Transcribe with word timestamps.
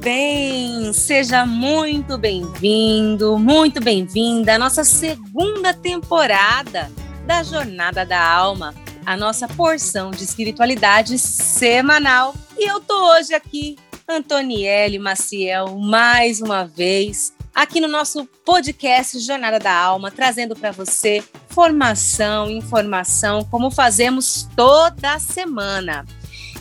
bem? 0.00 0.92
Seja 0.94 1.44
muito 1.44 2.16
bem-vindo, 2.16 3.38
muito 3.38 3.80
bem-vinda 3.82 4.54
à 4.54 4.58
nossa 4.58 4.82
segunda 4.82 5.74
temporada 5.74 6.90
da 7.26 7.42
Jornada 7.42 8.04
da 8.06 8.20
Alma, 8.20 8.74
a 9.04 9.14
nossa 9.14 9.46
porção 9.46 10.10
de 10.10 10.24
espiritualidade 10.24 11.18
semanal. 11.18 12.34
E 12.56 12.66
eu 12.66 12.80
tô 12.80 13.12
hoje 13.12 13.34
aqui, 13.34 13.76
Antonielle 14.08 14.98
Maciel, 14.98 15.76
mais 15.78 16.40
uma 16.40 16.64
vez, 16.64 17.34
aqui 17.54 17.78
no 17.78 17.88
nosso 17.88 18.24
podcast 18.42 19.18
Jornada 19.18 19.58
da 19.58 19.74
Alma, 19.74 20.10
trazendo 20.10 20.56
para 20.56 20.70
você 20.70 21.22
formação, 21.50 22.48
informação, 22.48 23.44
como 23.50 23.70
fazemos 23.70 24.48
toda 24.56 25.18
semana. 25.18 26.06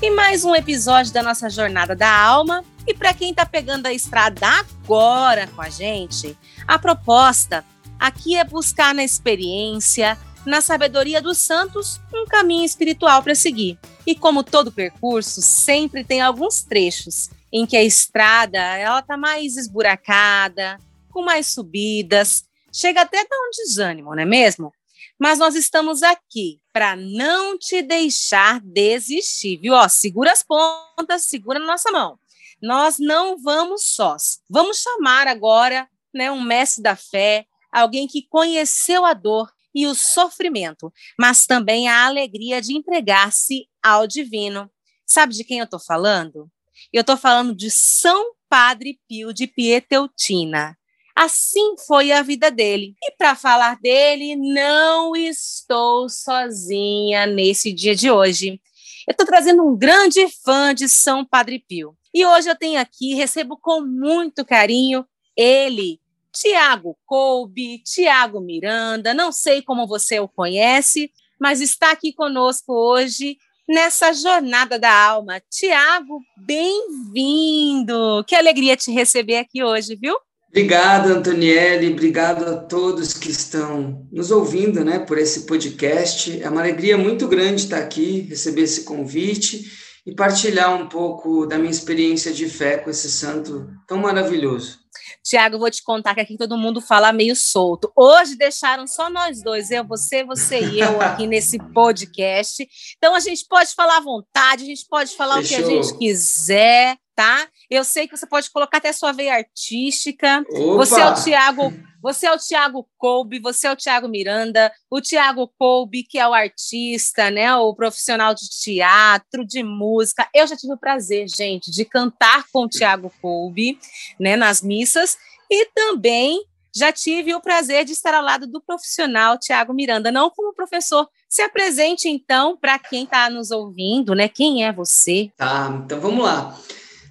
E 0.01 0.11
mais 0.11 0.43
um 0.43 0.53
episódio 0.53 1.13
da 1.13 1.23
nossa 1.23 1.49
Jornada 1.49 1.95
da 1.95 2.09
Alma. 2.11 2.65
E 2.87 2.93
para 2.93 3.13
quem 3.13 3.31
está 3.31 3.45
pegando 3.45 3.85
a 3.85 3.93
estrada 3.93 4.47
agora 4.47 5.47
com 5.47 5.61
a 5.61 5.69
gente, 5.69 6.37
a 6.67 6.79
proposta 6.79 7.65
aqui 7.99 8.35
é 8.35 8.43
buscar 8.43 8.93
na 8.93 9.03
experiência, 9.03 10.17
na 10.45 10.61
sabedoria 10.61 11.21
dos 11.21 11.37
santos, 11.37 11.99
um 12.13 12.25
caminho 12.25 12.65
espiritual 12.65 13.21
para 13.21 13.35
seguir. 13.35 13.77
E 14.05 14.15
como 14.15 14.43
todo 14.43 14.71
percurso, 14.71 15.41
sempre 15.41 16.03
tem 16.03 16.21
alguns 16.21 16.61
trechos 16.61 17.29
em 17.51 17.65
que 17.65 17.75
a 17.75 17.83
estrada 17.83 18.59
ela 18.59 19.01
tá 19.01 19.17
mais 19.17 19.57
esburacada, 19.57 20.77
com 21.09 21.21
mais 21.21 21.47
subidas, 21.47 22.43
chega 22.71 23.01
até 23.01 23.21
a 23.21 23.23
dar 23.23 23.37
um 23.37 23.51
desânimo, 23.51 24.15
não 24.15 24.21
é 24.21 24.25
mesmo? 24.25 24.71
Mas 25.19 25.39
nós 25.39 25.55
estamos 25.55 26.01
aqui 26.01 26.59
para 26.71 26.95
não 26.95 27.57
te 27.57 27.81
deixar 27.81 28.61
desistir, 28.61 29.57
viu? 29.57 29.73
Ó, 29.73 29.87
segura 29.89 30.31
as 30.31 30.43
pontas, 30.43 31.23
segura 31.23 31.59
na 31.59 31.65
nossa 31.65 31.91
mão. 31.91 32.17
Nós 32.61 32.97
não 32.99 33.37
vamos 33.37 33.83
sós. 33.83 34.39
Vamos 34.49 34.81
chamar 34.81 35.27
agora, 35.27 35.87
né, 36.13 36.31
um 36.31 36.41
mestre 36.41 36.83
da 36.83 36.95
fé, 36.95 37.45
alguém 37.71 38.07
que 38.07 38.27
conheceu 38.27 39.05
a 39.05 39.13
dor 39.13 39.51
e 39.73 39.85
o 39.85 39.95
sofrimento, 39.95 40.91
mas 41.17 41.45
também 41.45 41.87
a 41.87 42.05
alegria 42.05 42.61
de 42.61 42.75
entregar-se 42.75 43.67
ao 43.81 44.07
divino. 44.07 44.69
Sabe 45.05 45.33
de 45.33 45.43
quem 45.43 45.59
eu 45.59 45.65
estou 45.65 45.79
falando? 45.79 46.49
Eu 46.91 47.01
estou 47.01 47.17
falando 47.17 47.55
de 47.55 47.69
São 47.69 48.33
Padre 48.49 48.99
Pio 49.07 49.33
de 49.33 49.47
Pietreutina. 49.47 50.77
Assim 51.15 51.75
foi 51.85 52.11
a 52.11 52.21
vida 52.21 52.49
dele. 52.49 52.95
E 53.03 53.11
para 53.17 53.35
falar 53.35 53.77
dele, 53.79 54.35
não 54.35 55.15
estou 55.15 56.07
sozinha 56.07 57.25
nesse 57.25 57.73
dia 57.73 57.93
de 57.93 58.09
hoje. 58.09 58.61
Eu 59.07 59.11
estou 59.11 59.25
trazendo 59.25 59.63
um 59.63 59.77
grande 59.77 60.25
fã 60.43 60.73
de 60.73 60.87
São 60.87 61.25
Padre 61.25 61.63
Pio. 61.67 61.97
E 62.13 62.25
hoje 62.25 62.49
eu 62.49 62.57
tenho 62.57 62.79
aqui, 62.79 63.13
recebo 63.13 63.57
com 63.57 63.81
muito 63.81 64.43
carinho 64.43 65.05
ele, 65.37 65.99
Tiago 66.33 66.97
Colbe, 67.05 67.81
Tiago 67.83 68.41
Miranda, 68.41 69.13
não 69.13 69.31
sei 69.31 69.61
como 69.61 69.87
você 69.87 70.19
o 70.19 70.27
conhece, 70.27 71.11
mas 71.39 71.61
está 71.61 71.91
aqui 71.91 72.11
conosco 72.11 72.73
hoje 72.73 73.37
nessa 73.67 74.11
jornada 74.11 74.79
da 74.79 74.91
alma. 74.91 75.41
Tiago, 75.49 76.19
bem-vindo! 76.35 78.23
Que 78.27 78.35
alegria 78.35 78.75
te 78.75 78.91
receber 78.91 79.37
aqui 79.37 79.63
hoje, 79.63 79.95
viu? 79.95 80.15
Obrigado, 80.49 81.09
Antonielle, 81.09 81.91
obrigado 81.93 82.43
a 82.43 82.57
todos 82.57 83.13
que 83.13 83.29
estão 83.29 84.07
nos 84.11 84.31
ouvindo, 84.31 84.83
né, 84.83 84.97
por 84.97 85.19
esse 85.19 85.41
podcast. 85.45 86.41
É 86.41 86.49
uma 86.49 86.61
alegria 86.61 86.97
muito 86.97 87.27
grande 87.27 87.61
estar 87.61 87.77
aqui, 87.77 88.21
receber 88.21 88.63
esse 88.63 88.83
convite 88.83 89.88
e 90.05 90.13
partilhar 90.13 90.73
um 90.73 90.87
pouco 90.87 91.45
da 91.45 91.57
minha 91.57 91.71
experiência 91.71 92.33
de 92.33 92.47
fé 92.49 92.77
com 92.77 92.89
esse 92.89 93.09
santo 93.09 93.69
tão 93.87 93.97
maravilhoso. 93.97 94.79
Tiago, 95.23 95.55
eu 95.55 95.59
vou 95.59 95.69
te 95.69 95.83
contar 95.83 96.15
que 96.15 96.21
aqui 96.21 96.37
todo 96.37 96.57
mundo 96.57 96.81
fala 96.81 97.11
meio 97.11 97.35
solto. 97.35 97.91
Hoje 97.95 98.35
deixaram 98.35 98.87
só 98.87 99.09
nós 99.09 99.41
dois, 99.43 99.69
eu, 99.69 99.85
você, 99.85 100.23
você 100.23 100.59
e 100.59 100.79
eu 100.79 101.01
aqui 101.01 101.25
nesse 101.27 101.57
podcast. 101.73 102.67
Então 102.97 103.13
a 103.13 103.19
gente 103.19 103.45
pode 103.47 103.73
falar 103.73 103.97
à 103.97 104.01
vontade, 104.01 104.63
a 104.63 104.67
gente 104.67 104.85
pode 104.89 105.15
falar 105.15 105.41
Fechou. 105.41 105.59
o 105.59 105.61
que 105.61 105.65
a 105.65 105.81
gente 105.81 105.97
quiser 105.97 106.97
tá? 107.19 107.45
Eu 107.69 107.83
sei 107.83 108.07
que 108.07 108.15
você 108.15 108.25
pode 108.25 108.49
colocar 108.49 108.77
até 108.77 108.93
sua 108.93 109.11
veia 109.11 109.33
artística. 109.33 110.41
Opa! 110.49 110.77
Você 110.77 111.01
é 111.01 111.05
o 111.05 111.13
Tiago, 111.13 111.73
você 112.01 112.27
é 112.27 112.33
o 112.33 112.37
Tiago 112.37 112.87
Colbe, 112.97 113.39
você 113.39 113.67
é 113.67 113.71
o 113.71 113.75
Tiago 113.75 114.07
Miranda, 114.07 114.71
o 114.89 115.01
Tiago 115.01 115.51
Colbe, 115.57 116.03
que 116.03 116.17
é 116.17 116.27
o 116.27 116.33
artista, 116.33 117.29
né, 117.29 117.53
o 117.55 117.73
profissional 117.73 118.33
de 118.33 118.49
teatro, 118.49 119.45
de 119.45 119.63
música. 119.63 120.27
Eu 120.33 120.47
já 120.47 120.55
tive 120.55 120.73
o 120.73 120.77
prazer, 120.77 121.27
gente, 121.27 121.71
de 121.71 121.85
cantar 121.85 122.45
com 122.51 122.63
o 122.63 122.69
Tiago 122.69 123.11
Colbe, 123.21 123.79
né, 124.19 124.35
nas 124.35 124.61
missas 124.61 125.17
e 125.49 125.65
também 125.73 126.43
já 126.75 126.91
tive 126.91 127.33
o 127.33 127.41
prazer 127.41 127.83
de 127.83 127.93
estar 127.93 128.13
ao 128.13 128.23
lado 128.23 128.45
do 128.45 128.61
profissional 128.61 129.37
Tiago 129.37 129.73
Miranda, 129.73 130.11
não 130.11 130.29
como 130.29 130.53
professor. 130.53 131.07
Se 131.27 131.41
apresente 131.41 132.07
então 132.07 132.55
para 132.55 132.77
quem 132.77 133.03
está 133.03 133.29
nos 133.29 133.51
ouvindo, 133.51 134.13
né? 134.13 134.27
Quem 134.27 134.63
é 134.63 134.71
você? 134.71 135.31
Tá, 135.35 135.81
então 135.83 135.99
vamos 135.99 136.23
lá. 136.23 136.55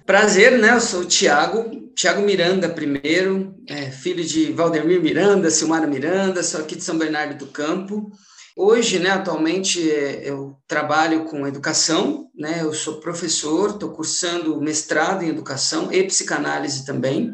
Prazer, 0.05 0.57
né? 0.57 0.73
Eu 0.73 0.81
sou 0.81 1.01
o 1.01 1.05
Tiago, 1.05 1.88
Tiago 1.99 2.21
Miranda 2.21 2.69
primeiro, 2.69 3.53
é, 3.67 3.91
filho 3.91 4.23
de 4.23 4.53
Valdemir 4.53 5.01
Miranda, 5.01 5.51
Silmara 5.51 5.85
Miranda, 5.85 6.41
sou 6.41 6.61
aqui 6.61 6.77
de 6.77 6.81
São 6.81 6.97
Bernardo 6.97 7.37
do 7.37 7.51
Campo. 7.51 8.09
Hoje, 8.55 8.99
né, 8.99 9.09
atualmente, 9.09 9.91
é, 9.91 10.21
eu 10.23 10.55
trabalho 10.65 11.25
com 11.25 11.45
educação, 11.45 12.27
né? 12.33 12.59
Eu 12.61 12.71
sou 12.73 13.01
professor, 13.01 13.71
estou 13.71 13.89
cursando 13.91 14.61
mestrado 14.61 15.23
em 15.23 15.27
educação 15.27 15.91
e 15.91 16.01
psicanálise 16.05 16.85
também. 16.85 17.33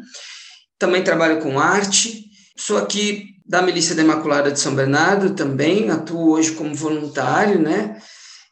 Também 0.80 1.04
trabalho 1.04 1.40
com 1.40 1.60
arte. 1.60 2.24
Sou 2.56 2.76
aqui 2.76 3.36
da 3.46 3.62
Milícia 3.62 3.94
da 3.94 4.02
Imaculada 4.02 4.50
de 4.50 4.58
São 4.58 4.74
Bernardo 4.74 5.36
também, 5.36 5.90
atuo 5.90 6.32
hoje 6.32 6.50
como 6.50 6.74
voluntário, 6.74 7.60
né? 7.60 8.00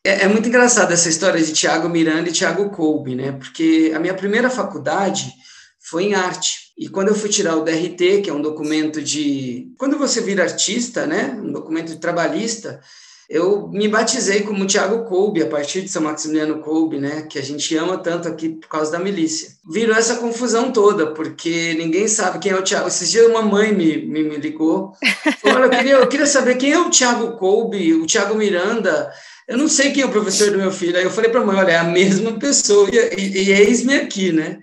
É, 0.05 0.23
é, 0.23 0.29
muito 0.29 0.49
engraçado 0.49 0.93
essa 0.93 1.09
história 1.09 1.43
de 1.43 1.53
Tiago 1.53 1.89
Miranda 1.89 2.29
e 2.29 2.33
Tiago 2.33 2.71
Kolbe, 2.71 3.17
né? 3.17 3.33
Porque 3.33 3.91
a 3.93 3.99
minha 3.99 4.15
primeira 4.15 4.49
faculdade 4.49 5.43
foi 5.85 6.05
em 6.05 6.15
arte. 6.15 6.73
E 6.77 6.89
quando 6.89 7.09
eu 7.09 7.15
fui 7.15 7.29
tirar 7.29 7.57
o 7.57 7.63
DRT, 7.63 8.23
que 8.23 8.31
é 8.31 8.33
um 8.33 8.43
documento 8.43 9.03
de. 9.03 9.69
Quando 9.79 9.99
você 9.99 10.21
vira 10.21 10.43
artista, 10.43 11.07
né? 11.07 11.39
Um 11.41 11.53
documento 11.53 11.89
de 11.89 12.01
trabalhista, 12.01 12.81
eu 13.29 13.69
me 13.69 13.87
batizei 13.87 14.41
como 14.41 14.67
Tiago 14.67 15.05
Kolbe, 15.05 15.43
a 15.43 15.47
partir 15.47 15.83
de 15.83 15.89
São 15.89 16.03
Maximiliano 16.03 16.61
Kolbe, 16.61 16.99
né? 16.99 17.23
Que 17.29 17.39
a 17.39 17.43
gente 17.43 17.77
ama 17.77 17.99
tanto 17.99 18.27
aqui 18.27 18.49
por 18.49 18.67
causa 18.67 18.93
da 18.93 18.99
milícia. 18.99 19.51
Virou 19.71 19.95
essa 19.95 20.17
confusão 20.17 20.73
toda, 20.73 21.09
porque 21.13 21.75
ninguém 21.75 22.09
sabe 22.09 22.39
quem 22.39 22.53
é 22.53 22.57
o 22.59 22.63
Tiago. 22.63 22.89
Esses 22.89 23.11
dias 23.11 23.29
uma 23.29 23.43
mãe 23.43 23.73
me, 23.73 24.07
me, 24.07 24.25
me 24.25 24.37
ligou. 24.37 24.95
Falou, 25.43 25.65
eu 25.65 25.71
queria, 25.71 25.93
eu 25.93 26.09
queria 26.09 26.27
saber 26.27 26.57
quem 26.57 26.73
é 26.73 26.79
o 26.79 26.91
Tiago 26.91 27.37
Kolbe, 27.37 27.95
o 27.95 28.07
Tiago 28.07 28.35
Miranda 28.35 29.13
eu 29.47 29.59
não 29.59 29.69
sei 29.69 29.93
quem 29.93 30.03
é 30.03 30.07
o 30.07 30.11
professor 30.11 30.51
do 30.51 30.57
meu 30.57 30.73
filho. 30.73 30.97
Aí 30.97 31.05
eu 31.05 31.11
falei 31.11 31.31
para 31.31 31.43
a 31.43 31.45
mãe, 31.45 31.57
olha, 31.57 31.73
é 31.73 31.77
a 31.77 31.85
mesma 31.85 32.39
pessoa, 32.39 32.89
e, 32.91 32.97
e, 32.97 33.43
e 33.43 33.53
eis-me 33.53 33.95
aqui, 33.95 34.33
né? 34.33 34.61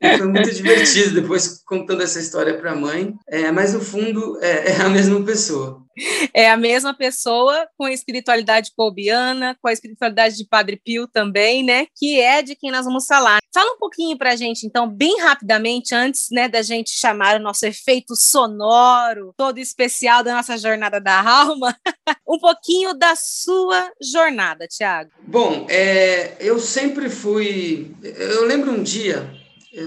Foi 0.00 0.26
muito 0.26 0.50
divertido 0.50 1.20
depois 1.20 1.62
contando 1.62 2.02
essa 2.02 2.18
história 2.18 2.56
para 2.56 2.72
a 2.72 2.76
mãe, 2.76 3.14
é, 3.28 3.52
mas 3.52 3.74
no 3.74 3.80
fundo 3.80 4.38
é, 4.40 4.72
é, 4.72 4.80
a 4.80 4.88
mesma 4.88 5.22
pessoa. 5.22 5.84
É 6.32 6.48
a 6.48 6.56
mesma 6.56 6.94
pessoa 6.94 7.68
com 7.76 7.84
a 7.84 7.92
espiritualidade 7.92 8.70
colbiana, 8.74 9.54
com 9.60 9.68
a 9.68 9.72
espiritualidade 9.72 10.36
de 10.36 10.46
Padre 10.46 10.80
Pio 10.82 11.06
também, 11.06 11.62
né? 11.62 11.86
Que 11.94 12.18
é 12.18 12.40
de 12.40 12.56
quem 12.56 12.70
nós 12.70 12.86
vamos 12.86 13.04
falar. 13.04 13.40
Fala 13.52 13.74
um 13.74 13.78
pouquinho 13.78 14.16
para 14.16 14.30
a 14.30 14.36
gente, 14.36 14.66
então, 14.66 14.88
bem 14.88 15.20
rapidamente, 15.20 15.94
antes 15.94 16.28
né, 16.30 16.48
da 16.48 16.62
gente 16.62 16.90
chamar 16.90 17.36
o 17.36 17.42
nosso 17.42 17.66
efeito 17.66 18.16
sonoro, 18.16 19.34
todo 19.36 19.58
especial 19.58 20.22
da 20.22 20.34
nossa 20.34 20.56
jornada 20.56 21.00
da 21.00 21.20
alma, 21.20 21.76
um 22.26 22.38
pouquinho 22.38 22.94
da 22.94 23.14
sua 23.16 23.90
jornada, 24.00 24.66
Tiago. 24.66 25.10
Bom, 25.26 25.66
é, 25.68 26.36
eu 26.40 26.58
sempre 26.58 27.10
fui. 27.10 27.94
Eu 28.02 28.46
lembro 28.46 28.70
um 28.70 28.82
dia 28.82 29.39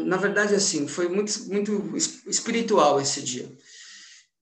na 0.05 0.17
verdade, 0.17 0.55
assim, 0.55 0.87
foi 0.87 1.07
muito, 1.09 1.45
muito 1.47 1.93
espiritual 2.27 3.01
esse 3.01 3.21
dia. 3.21 3.51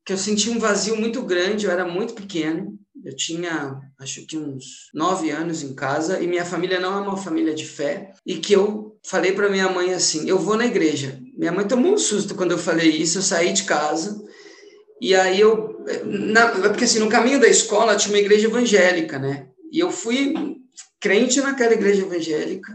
Que 0.05 0.13
eu 0.13 0.17
senti 0.17 0.49
um 0.49 0.59
vazio 0.59 0.95
muito 0.95 1.21
grande, 1.23 1.65
eu 1.65 1.71
era 1.71 1.85
muito 1.85 2.13
pequeno, 2.13 2.77
eu 3.03 3.15
tinha, 3.15 3.79
acho 3.99 4.25
que 4.27 4.37
uns 4.37 4.89
nove 4.93 5.31
anos 5.31 5.63
em 5.63 5.73
casa, 5.73 6.21
e 6.21 6.27
minha 6.27 6.45
família 6.45 6.79
não 6.79 6.97
é 6.97 7.01
uma 7.01 7.17
família 7.17 7.53
de 7.53 7.65
fé, 7.65 8.13
e 8.25 8.37
que 8.37 8.53
eu 8.53 8.99
falei 9.03 9.31
para 9.31 9.49
minha 9.49 9.69
mãe 9.69 9.93
assim: 9.93 10.29
eu 10.29 10.37
vou 10.37 10.55
na 10.55 10.65
igreja. 10.65 11.19
Minha 11.35 11.51
mãe 11.51 11.67
tomou 11.67 11.93
um 11.93 11.97
susto 11.97 12.35
quando 12.35 12.51
eu 12.51 12.57
falei 12.57 12.89
isso, 12.89 13.17
eu 13.17 13.23
saí 13.23 13.53
de 13.53 13.63
casa, 13.63 14.23
e 14.99 15.15
aí 15.15 15.39
eu. 15.39 15.83
Na, 16.05 16.49
porque 16.49 16.83
assim, 16.83 16.99
no 16.99 17.09
caminho 17.09 17.39
da 17.39 17.47
escola 17.47 17.95
tinha 17.95 18.13
uma 18.13 18.21
igreja 18.21 18.47
evangélica, 18.47 19.17
né? 19.17 19.47
E 19.71 19.79
eu 19.79 19.91
fui 19.91 20.33
crente 20.99 21.41
naquela 21.41 21.73
igreja 21.73 22.03
evangélica 22.03 22.71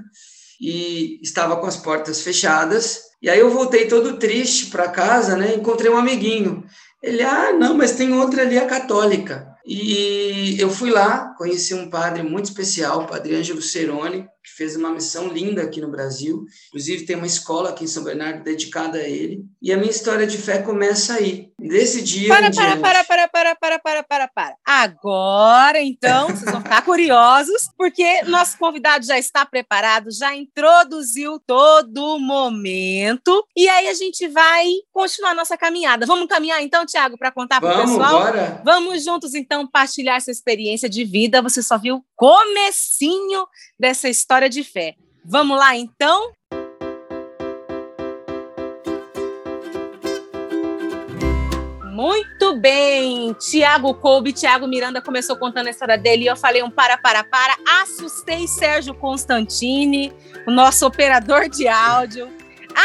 e 0.61 1.21
estava 1.23 1.57
com 1.57 1.67
as 1.67 1.77
portas 1.77 2.23
fechadas. 2.23 3.03
E 3.21 3.31
aí 3.31 3.39
eu 3.39 3.51
voltei 3.51 3.87
todo 3.87 4.19
triste 4.19 4.67
para 4.67 4.89
casa, 4.89 5.37
né? 5.37 5.55
Encontrei 5.55 5.91
um 5.91 5.97
amiguinho. 5.97 6.65
Ele, 7.03 7.23
ah, 7.23 7.53
não, 7.53 7.75
mas 7.75 7.93
tem 7.93 8.13
outra 8.13 8.43
ali, 8.43 8.59
a 8.59 8.67
católica. 8.67 9.49
E 9.65 10.57
eu 10.59 10.71
fui 10.71 10.91
lá, 10.91 11.35
conheci 11.37 11.75
um 11.75 11.91
padre 11.91 12.23
muito 12.23 12.47
especial, 12.47 13.03
o 13.03 13.07
padre 13.07 13.37
Ângelo 13.37 13.63
Ceroni, 13.63 14.27
que 14.47 14.53
fez 14.57 14.77
uma 14.77 14.91
missão 14.91 15.27
linda 15.27 15.63
aqui 15.63 15.81
no 15.81 15.91
Brasil. 15.91 16.45
Inclusive, 16.69 17.05
tem 17.05 17.17
uma 17.17 17.27
escola 17.27 17.71
aqui 17.71 17.83
em 17.83 17.89
São 17.89 18.05
Bernardo 18.05 18.45
dedicada 18.45 18.99
a 18.99 19.03
ele. 19.03 19.45
E 19.61 19.73
a 19.73 19.77
minha 19.77 19.91
história 19.91 20.25
de 20.25 20.39
fé 20.39 20.63
começa 20.63 21.15
aí. 21.15 21.51
Desse 21.59 22.01
dia. 22.01 22.29
Para, 22.29 22.51
para, 22.53 22.77
para, 22.77 23.05
para, 23.05 23.29
para, 23.29 23.57
para, 23.57 23.79
para, 23.81 24.03
para, 24.05 24.29
para. 24.29 24.55
Agora, 24.65 25.81
então, 25.83 26.29
vocês 26.29 26.53
vão 26.53 26.61
ficar 26.61 26.83
curiosos, 26.87 27.69
porque 27.77 28.23
nosso 28.25 28.57
convidado 28.57 29.05
já 29.05 29.19
está 29.19 29.45
preparado, 29.45 30.13
já 30.13 30.37
introduziu 30.37 31.41
todo 31.45 31.99
o 31.99 32.21
momento. 32.21 33.45
E 33.57 33.69
aí 33.69 33.89
a 33.89 33.95
gente 33.95 34.29
vai 34.29 34.67
continuar 34.93 35.35
nossa 35.35 35.57
caminhada. 35.57 36.07
Vamos 36.07 36.29
caminhar, 36.29 36.63
então, 36.63 36.87
Tiago, 36.87 37.19
para 37.19 37.33
contar 37.33 37.61
para 37.61 37.79
o 37.79 37.81
pessoal? 37.81 38.21
Bora. 38.21 38.63
Vamos 38.65 39.03
juntos, 39.03 39.35
então, 39.35 39.67
partilhar 39.67 40.19
essa 40.19 40.31
experiência 40.31 40.89
de 40.89 41.05
vida. 41.05 41.26
Você 41.43 41.63
só 41.63 41.79
viu 41.79 42.05
comecinho 42.15 43.47
dessa 43.79 44.09
história 44.09 44.49
de 44.49 44.63
fé. 44.65 44.95
Vamos 45.25 45.59
lá, 45.59 45.77
então? 45.77 46.33
Muito 51.97 52.55
bem, 52.61 53.33
Tiago 53.33 53.95
Colby, 53.95 54.31
Tiago 54.31 54.69
Miranda 54.69 55.01
começou 55.01 55.35
contando 55.35 55.69
a 55.69 55.71
história 55.71 55.97
dele 55.97 56.25
e 56.25 56.27
eu 56.27 56.37
falei 56.37 56.63
um 56.63 56.71
para, 56.71 56.99
para, 56.99 57.25
para. 57.25 57.57
Assustei 57.81 58.47
Sérgio 58.47 58.95
Constantini, 58.95 60.13
o 60.47 60.51
nosso 60.51 60.87
operador 60.87 61.49
de 61.49 61.67
áudio. 61.67 62.29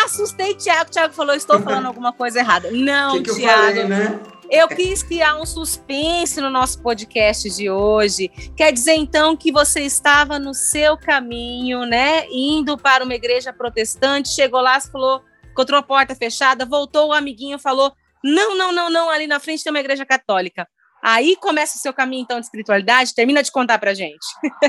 Assustei 0.06 0.56
Tiago, 0.56 0.90
Tiago 0.90 1.14
falou, 1.14 1.36
estou 1.36 1.60
falando 1.60 1.88
alguma 1.88 2.14
coisa 2.14 2.40
errada. 2.40 2.72
Não, 2.72 3.22
que 3.22 3.30
que 3.32 3.36
Tiago. 3.42 3.62
Falei, 3.62 3.84
né? 3.84 4.20
Eu 4.52 4.68
quis 4.68 5.02
criar 5.02 5.38
um 5.38 5.46
suspense 5.46 6.42
no 6.42 6.50
nosso 6.50 6.82
podcast 6.82 7.50
de 7.50 7.70
hoje. 7.70 8.30
Quer 8.56 8.74
dizer, 8.74 8.96
então, 8.96 9.38
que 9.38 9.50
você 9.50 9.80
estava 9.80 10.38
no 10.38 10.54
seu 10.54 10.98
caminho, 10.98 11.86
né? 11.86 12.28
Indo 12.30 12.78
para 12.78 13.06
uma 13.06 13.16
igreja 13.16 13.54
protestante, 13.54 14.28
chegou 14.28 14.60
lá, 14.60 14.80
falou, 14.82 15.22
encontrou 15.50 15.80
a 15.80 15.84
porta 15.84 16.14
fechada, 16.14 16.66
voltou, 16.66 17.08
o 17.08 17.14
amiguinho 17.14 17.58
falou: 17.58 17.94
não, 18.22 18.58
não, 18.58 18.74
não, 18.74 18.90
não, 18.90 19.10
ali 19.10 19.26
na 19.26 19.40
frente 19.40 19.64
tem 19.64 19.72
uma 19.72 19.80
igreja 19.80 20.06
católica. 20.06 20.68
Aí 21.02 21.36
começa 21.38 21.78
o 21.78 21.80
seu 21.80 21.94
caminho, 21.94 22.22
então, 22.22 22.40
de 22.40 22.46
espiritualidade. 22.46 23.16
Termina 23.16 23.42
de 23.42 23.52
contar 23.52 23.80
pra 23.80 23.94
gente. 23.94 24.26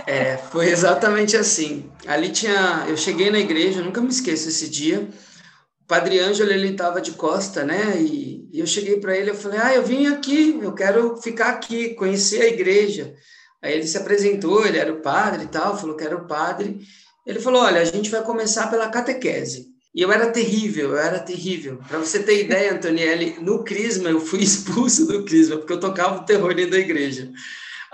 É, 0.06 0.38
foi 0.38 0.68
exatamente 0.68 1.36
assim. 1.36 1.90
Ali 2.06 2.30
tinha. 2.30 2.84
Eu 2.88 2.96
cheguei 2.96 3.30
na 3.30 3.38
igreja, 3.38 3.82
nunca 3.82 4.00
me 4.00 4.08
esqueço 4.08 4.48
esse 4.48 4.70
dia. 4.70 5.06
Padre 5.86 6.20
Ângelo, 6.20 6.50
ele 6.50 6.68
estava 6.68 7.00
de 7.00 7.12
costa, 7.12 7.64
né? 7.64 8.00
E, 8.00 8.48
e 8.52 8.60
eu 8.60 8.66
cheguei 8.66 8.98
para 8.98 9.16
ele, 9.16 9.30
eu 9.30 9.34
falei: 9.34 9.58
Ah, 9.60 9.74
eu 9.74 9.82
vim 9.82 10.06
aqui, 10.06 10.58
eu 10.62 10.72
quero 10.72 11.16
ficar 11.16 11.48
aqui, 11.48 11.90
conhecer 11.94 12.42
a 12.42 12.48
igreja. 12.48 13.14
Aí 13.62 13.74
ele 13.74 13.86
se 13.86 13.96
apresentou, 13.96 14.66
ele 14.66 14.78
era 14.78 14.92
o 14.92 15.00
padre 15.00 15.44
e 15.44 15.48
tal, 15.48 15.78
falou 15.78 15.96
que 15.96 16.04
era 16.04 16.16
o 16.16 16.26
padre. 16.26 16.80
Ele 17.26 17.40
falou: 17.40 17.62
Olha, 17.62 17.80
a 17.80 17.84
gente 17.84 18.10
vai 18.10 18.22
começar 18.22 18.68
pela 18.68 18.88
catequese. 18.88 19.72
E 19.94 20.00
eu 20.00 20.10
era 20.10 20.30
terrível, 20.30 20.90
eu 20.90 20.98
era 20.98 21.18
terrível. 21.18 21.78
Para 21.86 21.98
você 21.98 22.22
ter 22.22 22.44
ideia, 22.44 22.72
Antonielli, 22.72 23.36
no 23.40 23.62
Crisma 23.62 24.08
eu 24.08 24.20
fui 24.20 24.40
expulso 24.42 25.06
do 25.06 25.24
Crisma, 25.24 25.58
porque 25.58 25.72
eu 25.72 25.80
tocava 25.80 26.20
o 26.20 26.24
terror 26.24 26.54
dentro 26.54 26.72
da 26.72 26.78
igreja. 26.78 27.30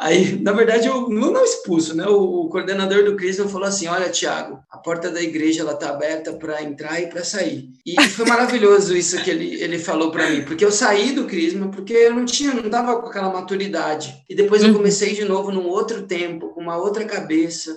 Aí, 0.00 0.40
na 0.40 0.52
verdade, 0.52 0.86
eu 0.86 1.08
não, 1.08 1.32
não 1.32 1.44
expulso, 1.44 1.92
né? 1.96 2.06
O, 2.06 2.44
o, 2.44 2.48
coordenador 2.48 3.04
do 3.04 3.16
Crisma 3.16 3.48
falou 3.48 3.66
assim: 3.66 3.88
Olha, 3.88 4.08
Tiago, 4.08 4.60
a 4.70 4.78
porta 4.78 5.10
da 5.10 5.20
igreja 5.20 5.62
ela 5.62 5.74
tá 5.74 5.90
aberta 5.90 6.32
para 6.34 6.62
entrar 6.62 7.00
e 7.00 7.08
para 7.08 7.24
sair. 7.24 7.68
E 7.84 8.00
foi 8.08 8.24
maravilhoso 8.24 8.96
isso 8.96 9.20
que 9.24 9.30
ele, 9.30 9.60
ele 9.60 9.76
falou 9.76 10.12
para 10.12 10.30
mim, 10.30 10.42
porque 10.44 10.64
eu 10.64 10.70
saí 10.70 11.10
do 11.12 11.24
Crisma 11.24 11.68
porque 11.68 11.92
eu 11.92 12.14
não 12.14 12.24
tinha, 12.24 12.54
não 12.54 12.70
tava 12.70 13.00
com 13.00 13.08
aquela 13.08 13.32
maturidade. 13.32 14.14
E 14.30 14.36
depois 14.36 14.62
eu 14.62 14.72
comecei 14.72 15.14
de 15.14 15.24
novo 15.24 15.50
num 15.50 15.66
outro 15.66 16.02
tempo, 16.02 16.50
com 16.50 16.60
uma 16.60 16.76
outra 16.76 17.04
cabeça 17.04 17.76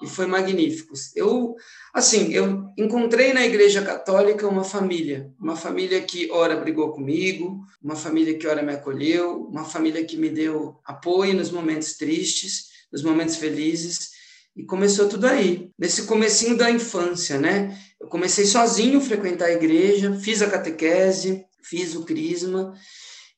e 0.00 0.06
foi 0.06 0.26
magnífico. 0.26 0.94
Eu, 1.14 1.56
assim, 1.96 2.30
eu 2.34 2.70
encontrei 2.76 3.32
na 3.32 3.46
Igreja 3.46 3.80
Católica 3.80 4.46
uma 4.46 4.62
família, 4.62 5.32
uma 5.40 5.56
família 5.56 6.02
que 6.02 6.30
ora 6.30 6.54
brigou 6.54 6.92
comigo, 6.92 7.64
uma 7.82 7.96
família 7.96 8.36
que 8.36 8.46
ora 8.46 8.62
me 8.62 8.74
acolheu, 8.74 9.46
uma 9.50 9.64
família 9.64 10.04
que 10.04 10.14
me 10.14 10.28
deu 10.28 10.78
apoio 10.84 11.32
nos 11.32 11.50
momentos 11.50 11.96
tristes, 11.96 12.66
nos 12.92 13.02
momentos 13.02 13.36
felizes, 13.36 14.10
e 14.54 14.62
começou 14.62 15.08
tudo 15.08 15.26
aí, 15.26 15.70
nesse 15.78 16.02
comecinho 16.02 16.54
da 16.54 16.70
infância, 16.70 17.38
né? 17.38 17.74
Eu 17.98 18.08
comecei 18.08 18.44
sozinho 18.44 18.98
a 18.98 19.02
frequentar 19.02 19.46
a 19.46 19.52
igreja, 19.52 20.18
fiz 20.20 20.42
a 20.42 20.50
catequese, 20.50 21.46
fiz 21.62 21.94
o 21.94 22.04
crisma, 22.04 22.74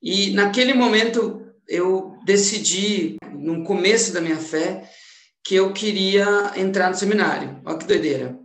e 0.02 0.30
naquele 0.30 0.74
momento 0.74 1.46
eu 1.68 2.16
decidi, 2.24 3.18
no 3.32 3.62
começo 3.62 4.12
da 4.12 4.20
minha 4.20 4.36
fé, 4.36 4.88
que 5.44 5.54
eu 5.54 5.72
queria 5.72 6.52
entrar 6.56 6.90
no 6.90 6.96
seminário. 6.96 7.58
Olha 7.64 7.78
que 7.78 7.86
doideira. 7.86 8.38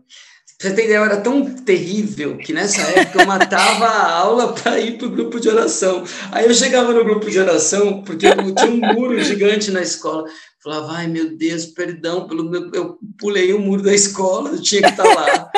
Pra 0.64 0.70
você 0.70 0.76
ter 0.78 0.86
ideia, 0.86 1.00
eu 1.00 1.04
era 1.04 1.20
tão 1.20 1.44
terrível 1.44 2.38
que 2.38 2.54
nessa 2.54 2.82
época 2.84 3.22
eu 3.22 3.28
matava 3.28 3.86
a 3.86 4.12
aula 4.14 4.54
para 4.54 4.80
ir 4.80 4.98
para 4.98 5.08
o 5.08 5.12
grupo 5.12 5.38
de 5.38 5.50
oração. 5.50 6.06
Aí 6.32 6.46
eu 6.46 6.54
chegava 6.54 6.94
no 6.94 7.04
grupo 7.04 7.30
de 7.30 7.38
oração, 7.38 8.02
porque 8.02 8.28
tinha 8.30 8.72
um 8.72 8.94
muro 8.94 9.22
gigante 9.22 9.72
na 9.72 9.82
escola. 9.82 10.24
Falava, 10.64 10.94
ai 10.94 11.08
meu 11.08 11.36
Deus, 11.36 11.66
perdão, 11.66 12.30
pelo 12.30 12.50
meu... 12.50 12.72
eu 12.74 12.98
pulei 13.20 13.52
o 13.52 13.60
muro 13.60 13.84
da 13.84 13.94
escola, 13.94 14.52
eu 14.52 14.62
tinha 14.62 14.84
que 14.84 14.88
estar 14.88 15.04
tá 15.04 15.14
lá. 15.14 15.52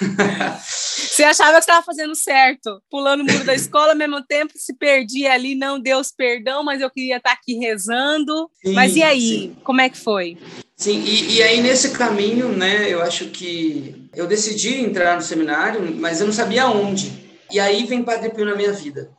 Você 0.58 1.22
achava 1.22 1.52
que 1.52 1.60
estava 1.60 1.84
fazendo 1.84 2.16
certo, 2.16 2.82
pulando 2.90 3.20
o 3.20 3.24
muro 3.24 3.44
da 3.44 3.54
escola, 3.54 3.92
ao 3.92 3.96
mesmo 3.96 4.24
tempo 4.24 4.54
se 4.56 4.74
perdia 4.74 5.34
ali, 5.34 5.54
não 5.54 5.78
Deus 5.78 6.10
perdão, 6.10 6.64
mas 6.64 6.80
eu 6.80 6.90
queria 6.90 7.18
estar 7.18 7.30
tá 7.30 7.36
aqui 7.40 7.54
rezando. 7.54 8.50
Sim, 8.64 8.72
mas 8.72 8.96
e 8.96 9.04
aí, 9.04 9.20
sim. 9.20 9.56
como 9.62 9.80
é 9.80 9.88
que 9.88 9.98
foi? 9.98 10.36
Sim, 10.76 11.00
e, 11.04 11.36
e, 11.36 11.42
aí 11.42 11.60
nesse 11.60 11.90
caminho, 11.90 12.48
né, 12.50 12.92
eu 12.92 13.02
acho 13.02 13.26
que 13.30 13.97
eu 14.14 14.26
decidi 14.26 14.80
entrar 14.80 15.16
no 15.16 15.22
seminário, 15.22 15.80
mas 15.96 16.20
eu 16.20 16.26
não 16.26 16.32
sabia 16.32 16.68
onde. 16.68 17.28
E 17.50 17.58
aí 17.58 17.84
vem 17.86 18.04
Padre 18.04 18.30
Pio 18.30 18.44
na 18.44 18.54
minha 18.54 18.72
vida. 18.72 19.10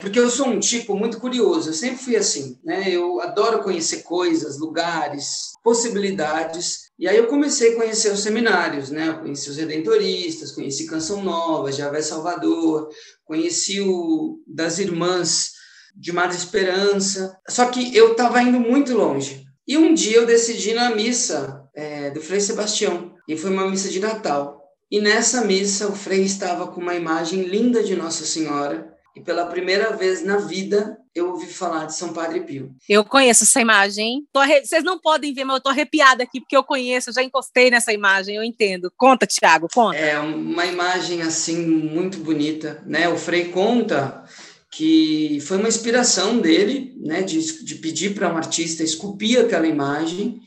Porque 0.00 0.18
eu 0.18 0.30
sou 0.30 0.46
um 0.46 0.60
tipo 0.60 0.94
muito 0.96 1.18
curioso, 1.18 1.70
eu 1.70 1.74
sempre 1.74 1.98
fui 1.98 2.16
assim, 2.16 2.56
né? 2.64 2.88
Eu 2.88 3.20
adoro 3.20 3.64
conhecer 3.64 4.02
coisas, 4.02 4.56
lugares, 4.58 5.52
possibilidades. 5.64 6.90
E 6.96 7.08
aí 7.08 7.16
eu 7.16 7.26
comecei 7.26 7.72
a 7.72 7.76
conhecer 7.76 8.12
os 8.12 8.20
seminários, 8.20 8.90
né? 8.90 9.08
Eu 9.08 9.18
conheci 9.18 9.50
os 9.50 9.56
Redentoristas, 9.56 10.52
conheci 10.52 10.86
Canção 10.86 11.24
Nova, 11.24 11.72
Javé 11.72 12.00
Salvador, 12.00 12.88
conheci 13.24 13.80
o 13.80 14.40
das 14.46 14.78
Irmãs 14.78 15.50
de 15.96 16.12
Madre 16.12 16.36
Esperança. 16.36 17.36
Só 17.48 17.66
que 17.66 17.96
eu 17.96 18.12
estava 18.12 18.40
indo 18.40 18.60
muito 18.60 18.96
longe. 18.96 19.44
E 19.66 19.76
um 19.76 19.92
dia 19.92 20.18
eu 20.18 20.26
decidi 20.26 20.74
na 20.74 20.94
missa 20.94 21.68
é, 21.74 22.10
do 22.10 22.20
Frei 22.20 22.40
Sebastião, 22.40 23.07
e 23.28 23.36
foi 23.36 23.50
uma 23.50 23.68
missa 23.68 23.90
de 23.90 24.00
Natal. 24.00 24.58
E 24.90 25.00
nessa 25.00 25.44
missa 25.44 25.86
o 25.86 25.94
Frei 25.94 26.22
estava 26.22 26.66
com 26.66 26.80
uma 26.80 26.94
imagem 26.94 27.42
linda 27.42 27.84
de 27.84 27.94
Nossa 27.94 28.24
Senhora, 28.24 28.90
e 29.14 29.20
pela 29.20 29.46
primeira 29.46 29.94
vez 29.94 30.24
na 30.24 30.38
vida 30.38 30.96
eu 31.14 31.30
ouvi 31.30 31.46
falar 31.46 31.86
de 31.86 31.96
São 31.96 32.12
Padre 32.12 32.40
Pio. 32.40 32.72
Eu 32.88 33.04
conheço 33.04 33.42
essa 33.42 33.60
imagem. 33.60 34.24
Arre... 34.34 34.64
Vocês 34.64 34.84
não 34.84 34.98
podem 34.98 35.34
ver, 35.34 35.44
mas 35.44 35.56
eu 35.56 35.62
tô 35.62 35.68
arrepiada 35.68 36.22
aqui 36.22 36.40
porque 36.40 36.56
eu 36.56 36.62
conheço, 36.62 37.10
eu 37.10 37.14
já 37.14 37.22
encostei 37.22 37.70
nessa 37.70 37.92
imagem, 37.92 38.36
eu 38.36 38.44
entendo. 38.44 38.92
Conta, 38.96 39.26
Tiago, 39.26 39.66
conta. 39.74 39.98
É 39.98 40.18
uma 40.18 40.64
imagem 40.64 41.22
assim 41.22 41.66
muito 41.66 42.18
bonita, 42.18 42.82
né? 42.86 43.08
O 43.08 43.16
Frei 43.16 43.46
conta 43.46 44.24
que 44.70 45.40
foi 45.40 45.56
uma 45.56 45.68
inspiração 45.68 46.38
dele, 46.38 46.94
né, 47.00 47.22
de, 47.22 47.64
de 47.64 47.74
pedir 47.76 48.14
para 48.14 48.32
um 48.32 48.36
artista 48.36 48.84
esculpir 48.84 49.40
aquela 49.40 49.66
imagem, 49.66 50.40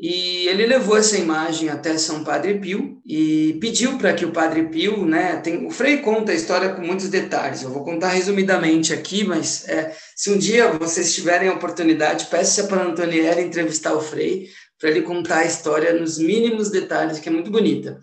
e 0.00 0.48
ele 0.48 0.66
levou 0.66 0.96
essa 0.96 1.16
imagem 1.16 1.68
até 1.68 1.96
São 1.96 2.24
Padre 2.24 2.58
Pio 2.58 3.00
e 3.06 3.56
pediu 3.60 3.96
para 3.96 4.12
que 4.12 4.24
o 4.24 4.32
Padre 4.32 4.64
Pio, 4.64 5.06
né, 5.06 5.36
tem, 5.36 5.66
o 5.66 5.70
Frei 5.70 5.98
conta 5.98 6.32
a 6.32 6.34
história 6.34 6.70
com 6.70 6.82
muitos 6.82 7.08
detalhes. 7.08 7.62
Eu 7.62 7.70
vou 7.70 7.84
contar 7.84 8.08
resumidamente 8.08 8.92
aqui, 8.92 9.24
mas 9.24 9.68
é, 9.68 9.94
se 10.16 10.30
um 10.30 10.38
dia 10.38 10.72
vocês 10.72 11.14
tiverem 11.14 11.48
a 11.48 11.54
oportunidade, 11.54 12.26
peça 12.26 12.64
para 12.64 12.82
a 12.82 12.86
Antoniela 12.86 13.40
entrevistar 13.40 13.94
o 13.94 14.00
Frei, 14.00 14.48
para 14.80 14.90
ele 14.90 15.02
contar 15.02 15.38
a 15.38 15.46
história 15.46 15.92
nos 15.94 16.18
mínimos 16.18 16.70
detalhes, 16.70 17.18
que 17.18 17.28
é 17.28 17.32
muito 17.32 17.50
bonita. 17.50 17.98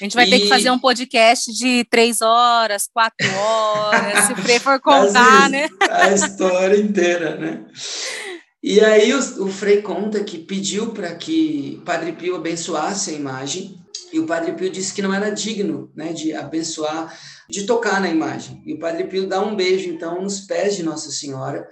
A 0.00 0.04
gente 0.04 0.14
vai 0.14 0.26
e... 0.26 0.30
ter 0.30 0.40
que 0.40 0.48
fazer 0.48 0.70
um 0.70 0.78
podcast 0.78 1.52
de 1.52 1.84
três 1.88 2.20
horas, 2.20 2.88
quatro 2.92 3.26
horas, 3.38 4.24
se 4.24 4.32
o 4.32 4.60
for 4.60 4.78
contar, 4.82 5.48
né? 5.48 5.68
A 5.88 6.12
história 6.12 6.76
inteira, 6.76 7.36
né? 7.36 7.64
E 8.68 8.80
aí 8.80 9.14
o, 9.14 9.44
o 9.44 9.48
Frei 9.48 9.80
conta 9.80 10.24
que 10.24 10.38
pediu 10.38 10.90
para 10.90 11.14
que 11.14 11.80
Padre 11.84 12.10
Pio 12.10 12.34
abençoasse 12.34 13.10
a 13.10 13.12
imagem, 13.12 13.78
e 14.12 14.18
o 14.18 14.26
Padre 14.26 14.54
Pio 14.54 14.68
disse 14.68 14.92
que 14.92 15.00
não 15.00 15.14
era 15.14 15.30
digno 15.30 15.88
né, 15.94 16.12
de 16.12 16.32
abençoar, 16.32 17.16
de 17.48 17.64
tocar 17.64 18.00
na 18.00 18.08
imagem. 18.10 18.60
E 18.66 18.74
o 18.74 18.78
Padre 18.80 19.04
Pio 19.04 19.28
dá 19.28 19.40
um 19.40 19.54
beijo, 19.54 19.88
então, 19.88 20.20
nos 20.20 20.40
pés 20.40 20.74
de 20.74 20.82
Nossa 20.82 21.12
Senhora, 21.12 21.64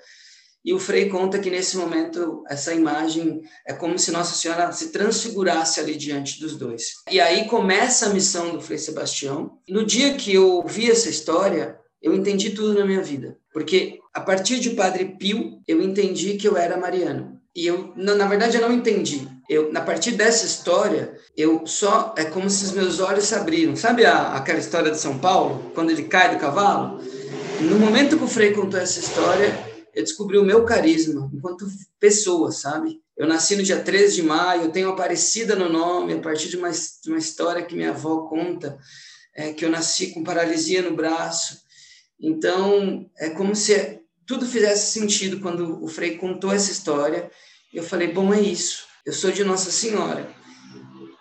e 0.64 0.72
o 0.72 0.78
Frei 0.78 1.08
conta 1.08 1.40
que 1.40 1.50
nesse 1.50 1.76
momento 1.76 2.44
essa 2.48 2.72
imagem 2.72 3.42
é 3.66 3.72
como 3.72 3.98
se 3.98 4.12
Nossa 4.12 4.36
Senhora 4.36 4.70
se 4.70 4.92
transfigurasse 4.92 5.80
ali 5.80 5.96
diante 5.96 6.38
dos 6.38 6.56
dois. 6.56 7.02
E 7.10 7.20
aí 7.20 7.48
começa 7.48 8.06
a 8.06 8.14
missão 8.14 8.52
do 8.52 8.60
Frei 8.60 8.78
Sebastião. 8.78 9.58
No 9.68 9.84
dia 9.84 10.14
que 10.14 10.32
eu 10.32 10.48
ouvi 10.48 10.88
essa 10.88 11.10
história, 11.10 11.76
eu 12.00 12.14
entendi 12.14 12.50
tudo 12.50 12.78
na 12.78 12.86
minha 12.86 13.02
vida. 13.02 13.36
Porque 13.52 13.98
a 14.14 14.20
partir 14.20 14.60
de 14.60 14.70
Padre 14.70 15.16
Pio, 15.18 15.60
eu 15.66 15.82
entendi 15.82 16.34
que 16.34 16.46
eu 16.46 16.56
era 16.56 16.76
mariano. 16.76 17.40
E 17.54 17.66
eu, 17.66 17.92
na, 17.96 18.14
na 18.14 18.26
verdade, 18.26 18.56
eu 18.56 18.62
não 18.62 18.72
entendi. 18.72 19.28
Eu, 19.48 19.72
na 19.72 19.80
partir 19.80 20.12
dessa 20.12 20.46
história, 20.46 21.14
eu 21.36 21.66
só 21.66 22.14
é 22.16 22.24
como 22.24 22.48
se 22.48 22.64
os 22.64 22.72
meus 22.72 23.00
olhos 23.00 23.24
se 23.24 23.34
abriram. 23.34 23.76
Sabe 23.76 24.06
a, 24.06 24.34
aquela 24.34 24.60
história 24.60 24.90
de 24.90 24.98
São 24.98 25.18
Paulo, 25.18 25.70
quando 25.74 25.90
ele 25.90 26.04
cai 26.04 26.34
do 26.34 26.40
cavalo? 26.40 27.00
No 27.60 27.78
momento 27.78 28.16
que 28.16 28.24
o 28.24 28.28
Frei 28.28 28.52
contou 28.52 28.78
essa 28.80 29.00
história, 29.00 29.52
eu 29.92 30.02
descobri 30.02 30.38
o 30.38 30.44
meu 30.44 30.64
carisma 30.64 31.30
enquanto 31.32 31.66
pessoa, 32.00 32.50
sabe? 32.50 33.00
Eu 33.16 33.26
nasci 33.28 33.56
no 33.56 33.62
dia 33.62 33.80
13 33.80 34.16
de 34.16 34.22
maio, 34.22 34.72
tenho 34.72 34.88
Aparecida 34.88 35.54
no 35.54 35.68
nome, 35.68 36.14
a 36.14 36.20
partir 36.20 36.48
de 36.48 36.56
uma, 36.56 36.70
de 36.70 37.08
uma 37.08 37.18
história 37.18 37.62
que 37.62 37.74
minha 37.74 37.90
avó 37.90 38.28
conta, 38.28 38.78
é, 39.34 39.52
que 39.52 39.64
eu 39.64 39.70
nasci 39.70 40.12
com 40.12 40.24
paralisia 40.24 40.82
no 40.82 40.96
braço. 40.96 41.58
Então, 42.20 43.08
é 43.18 43.30
como 43.30 43.54
se 43.54 44.00
tudo 44.26 44.46
fizesse 44.46 44.98
sentido 44.98 45.40
quando 45.40 45.82
o 45.82 45.88
Frei 45.88 46.16
contou 46.16 46.52
essa 46.52 46.70
história. 46.70 47.30
Eu 47.72 47.82
falei, 47.82 48.08
bom, 48.08 48.32
é 48.32 48.40
isso. 48.40 48.84
Eu 49.04 49.12
sou 49.12 49.30
de 49.30 49.44
Nossa 49.44 49.70
Senhora. 49.70 50.28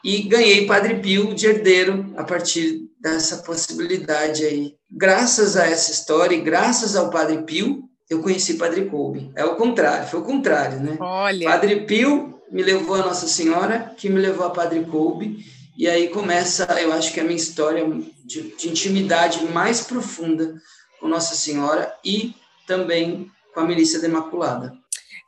E 0.03 0.23
ganhei 0.23 0.65
Padre 0.65 0.99
Pio 0.99 1.33
de 1.33 1.47
herdeiro 1.47 2.13
a 2.17 2.23
partir 2.23 2.89
dessa 2.99 3.37
possibilidade 3.37 4.43
aí. 4.45 4.73
Graças 4.91 5.55
a 5.55 5.65
essa 5.65 5.91
história 5.91 6.35
e 6.35 6.41
graças 6.41 6.95
ao 6.95 7.09
Padre 7.09 7.43
Pio, 7.43 7.83
eu 8.09 8.21
conheci 8.21 8.55
Padre 8.55 8.85
Kolbe. 8.85 9.31
É 9.35 9.45
o 9.45 9.55
contrário, 9.55 10.07
foi 10.07 10.19
o 10.19 10.23
contrário, 10.23 10.79
né? 10.79 10.97
Olha. 10.99 11.49
Padre 11.49 11.85
Pio 11.85 12.41
me 12.51 12.61
levou 12.61 12.95
a 12.95 13.05
Nossa 13.05 13.27
Senhora, 13.27 13.93
que 13.97 14.09
me 14.09 14.19
levou 14.19 14.45
a 14.45 14.51
Padre 14.51 14.83
Kolbe. 14.85 15.37
E 15.77 15.87
aí 15.87 16.09
começa, 16.09 16.65
eu 16.79 16.93
acho 16.93 17.13
que 17.13 17.19
a 17.19 17.23
minha 17.23 17.35
história 17.35 17.85
de, 18.23 18.55
de 18.55 18.69
intimidade 18.69 19.43
mais 19.45 19.81
profunda 19.81 20.53
com 20.99 21.07
Nossa 21.07 21.33
Senhora 21.33 21.91
e 22.05 22.35
também 22.65 23.29
com 23.53 23.59
a 23.59 23.65
milícia 23.65 23.99
da 23.99 24.07
Imaculada. 24.07 24.73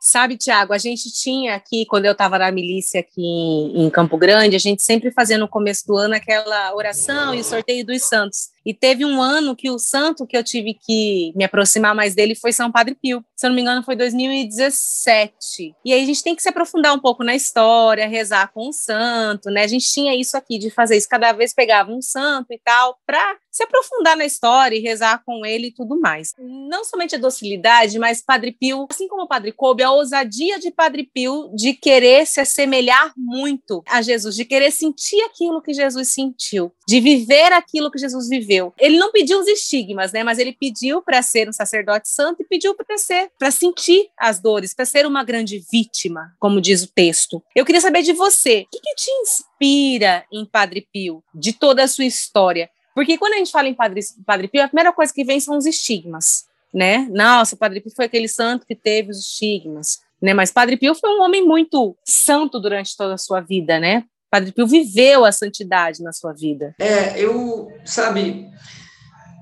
Sabe, 0.00 0.36
Tiago, 0.36 0.72
a 0.72 0.78
gente 0.78 1.10
tinha 1.12 1.54
aqui, 1.54 1.84
quando 1.86 2.04
eu 2.04 2.12
estava 2.12 2.38
na 2.38 2.52
milícia 2.52 3.00
aqui 3.00 3.22
em, 3.22 3.86
em, 3.86 3.90
Campo 3.90 4.16
Grande, 4.16 4.54
a 4.54 4.58
gente 4.58 4.82
sempre 4.82 5.10
fazia 5.10 5.38
no 5.38 5.48
começo 5.48 5.86
do 5.86 5.96
ano 5.96 6.14
aquela 6.14 6.74
oração 6.74 7.34
e 7.34 7.40
o 7.40 7.44
sorteio 7.44 7.84
dos 7.84 8.02
santos. 8.02 8.50
E 8.66 8.74
teve 8.74 9.04
um 9.04 9.22
ano 9.22 9.54
que 9.54 9.70
o 9.70 9.78
santo 9.78 10.26
que 10.26 10.36
eu 10.36 10.42
tive 10.42 10.74
que 10.74 11.32
me 11.36 11.44
aproximar 11.44 11.94
mais 11.94 12.16
dele 12.16 12.34
foi 12.34 12.52
São 12.52 12.72
Padre 12.72 12.96
Pio. 12.96 13.24
Se 13.36 13.46
eu 13.46 13.50
não 13.50 13.54
me 13.54 13.62
engano, 13.62 13.84
foi 13.84 13.94
2017. 13.94 15.72
E 15.84 15.92
aí 15.92 16.02
a 16.02 16.04
gente 16.04 16.20
tem 16.20 16.34
que 16.34 16.42
se 16.42 16.48
aprofundar 16.48 16.92
um 16.92 16.98
pouco 16.98 17.22
na 17.22 17.36
história, 17.36 18.08
rezar 18.08 18.50
com 18.52 18.68
o 18.68 18.72
santo, 18.72 19.50
né? 19.50 19.62
A 19.62 19.68
gente 19.68 19.88
tinha 19.88 20.16
isso 20.16 20.36
aqui 20.36 20.58
de 20.58 20.68
fazer 20.68 20.96
isso, 20.96 21.08
cada 21.08 21.32
vez 21.32 21.54
pegava 21.54 21.92
um 21.92 22.02
santo 22.02 22.52
e 22.52 22.58
tal, 22.58 22.98
para 23.06 23.38
se 23.52 23.62
aprofundar 23.62 24.16
na 24.16 24.24
história 24.24 24.76
e 24.76 24.80
rezar 24.80 25.22
com 25.24 25.46
ele 25.46 25.68
e 25.68 25.72
tudo 25.72 26.00
mais. 26.00 26.34
Não 26.36 26.84
somente 26.84 27.14
a 27.14 27.18
docilidade, 27.18 28.00
mas 28.00 28.20
Padre 28.20 28.50
Pio, 28.50 28.86
assim 28.90 29.06
como 29.06 29.22
o 29.22 29.28
Padre 29.28 29.52
Coube, 29.52 29.84
a 29.84 29.92
ousadia 29.92 30.58
de 30.58 30.72
Padre 30.72 31.08
Pio 31.14 31.52
de 31.54 31.72
querer 31.72 32.26
se 32.26 32.40
assemelhar 32.40 33.12
muito 33.16 33.84
a 33.88 34.02
Jesus, 34.02 34.34
de 34.34 34.44
querer 34.44 34.72
sentir 34.72 35.22
aquilo 35.22 35.62
que 35.62 35.72
Jesus 35.72 36.08
sentiu, 36.08 36.72
de 36.88 37.00
viver 37.00 37.52
aquilo 37.52 37.92
que 37.92 37.98
Jesus 37.98 38.28
viveu 38.28 38.55
ele 38.78 38.98
não 38.98 39.12
pediu 39.12 39.38
os 39.38 39.46
estigmas, 39.46 40.12
né? 40.12 40.22
Mas 40.22 40.38
ele 40.38 40.52
pediu 40.52 41.02
para 41.02 41.22
ser 41.22 41.48
um 41.48 41.52
sacerdote 41.52 42.08
santo 42.08 42.42
e 42.42 42.44
pediu 42.44 42.74
para 42.74 42.98
ser, 42.98 43.30
para 43.38 43.50
sentir 43.50 44.08
as 44.16 44.40
dores, 44.40 44.74
para 44.74 44.84
ser 44.84 45.06
uma 45.06 45.24
grande 45.24 45.64
vítima, 45.70 46.34
como 46.38 46.60
diz 46.60 46.82
o 46.82 46.88
texto. 46.88 47.42
Eu 47.54 47.64
queria 47.64 47.80
saber 47.80 48.02
de 48.02 48.12
você, 48.12 48.66
o 48.66 48.70
que, 48.70 48.80
que 48.80 48.94
te 48.94 49.10
inspira 49.22 50.24
em 50.32 50.44
Padre 50.44 50.86
Pio, 50.92 51.22
de 51.34 51.52
toda 51.52 51.82
a 51.82 51.88
sua 51.88 52.04
história? 52.04 52.70
Porque 52.94 53.18
quando 53.18 53.34
a 53.34 53.36
gente 53.36 53.52
fala 53.52 53.68
em 53.68 53.74
Padre, 53.74 54.00
Padre 54.24 54.48
Pio, 54.48 54.62
a 54.62 54.68
primeira 54.68 54.92
coisa 54.92 55.12
que 55.12 55.22
vem 55.22 55.38
são 55.38 55.58
os 55.58 55.66
estigmas, 55.66 56.46
né? 56.72 57.06
Nossa, 57.10 57.54
Padre 57.54 57.80
Pio 57.80 57.92
foi 57.94 58.06
aquele 58.06 58.28
santo 58.28 58.66
que 58.66 58.74
teve 58.74 59.10
os 59.10 59.18
estigmas, 59.18 60.00
né? 60.20 60.32
Mas 60.32 60.50
Padre 60.50 60.78
Pio 60.78 60.94
foi 60.94 61.10
um 61.10 61.22
homem 61.22 61.44
muito 61.44 61.94
santo 62.04 62.58
durante 62.58 62.96
toda 62.96 63.14
a 63.14 63.18
sua 63.18 63.40
vida, 63.40 63.78
né? 63.78 64.04
Padre 64.30 64.52
Pio 64.52 64.66
viveu 64.66 65.24
a 65.24 65.32
santidade 65.32 66.02
na 66.02 66.12
sua 66.12 66.32
vida. 66.32 66.74
É, 66.78 67.20
eu, 67.20 67.68
sabe, 67.84 68.46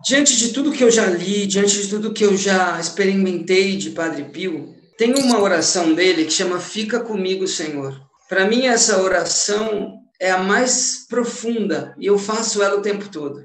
diante 0.04 0.36
de 0.36 0.52
tudo 0.52 0.72
que 0.72 0.84
eu 0.84 0.90
já 0.90 1.06
li, 1.06 1.46
diante 1.46 1.82
de 1.82 1.88
tudo 1.88 2.12
que 2.12 2.24
eu 2.24 2.36
já 2.36 2.78
experimentei 2.78 3.76
de 3.76 3.90
Padre 3.90 4.24
Pio, 4.24 4.74
tem 4.96 5.14
uma 5.14 5.40
oração 5.40 5.94
dele 5.94 6.24
que 6.24 6.32
chama 6.32 6.60
Fica 6.60 7.00
comigo, 7.00 7.48
Senhor. 7.48 8.00
Para 8.28 8.46
mim, 8.46 8.66
essa 8.66 9.00
oração 9.02 10.00
é 10.20 10.30
a 10.30 10.38
mais 10.38 11.06
profunda 11.08 11.94
e 11.98 12.06
eu 12.06 12.18
faço 12.18 12.62
ela 12.62 12.76
o 12.76 12.82
tempo 12.82 13.08
todo. 13.08 13.44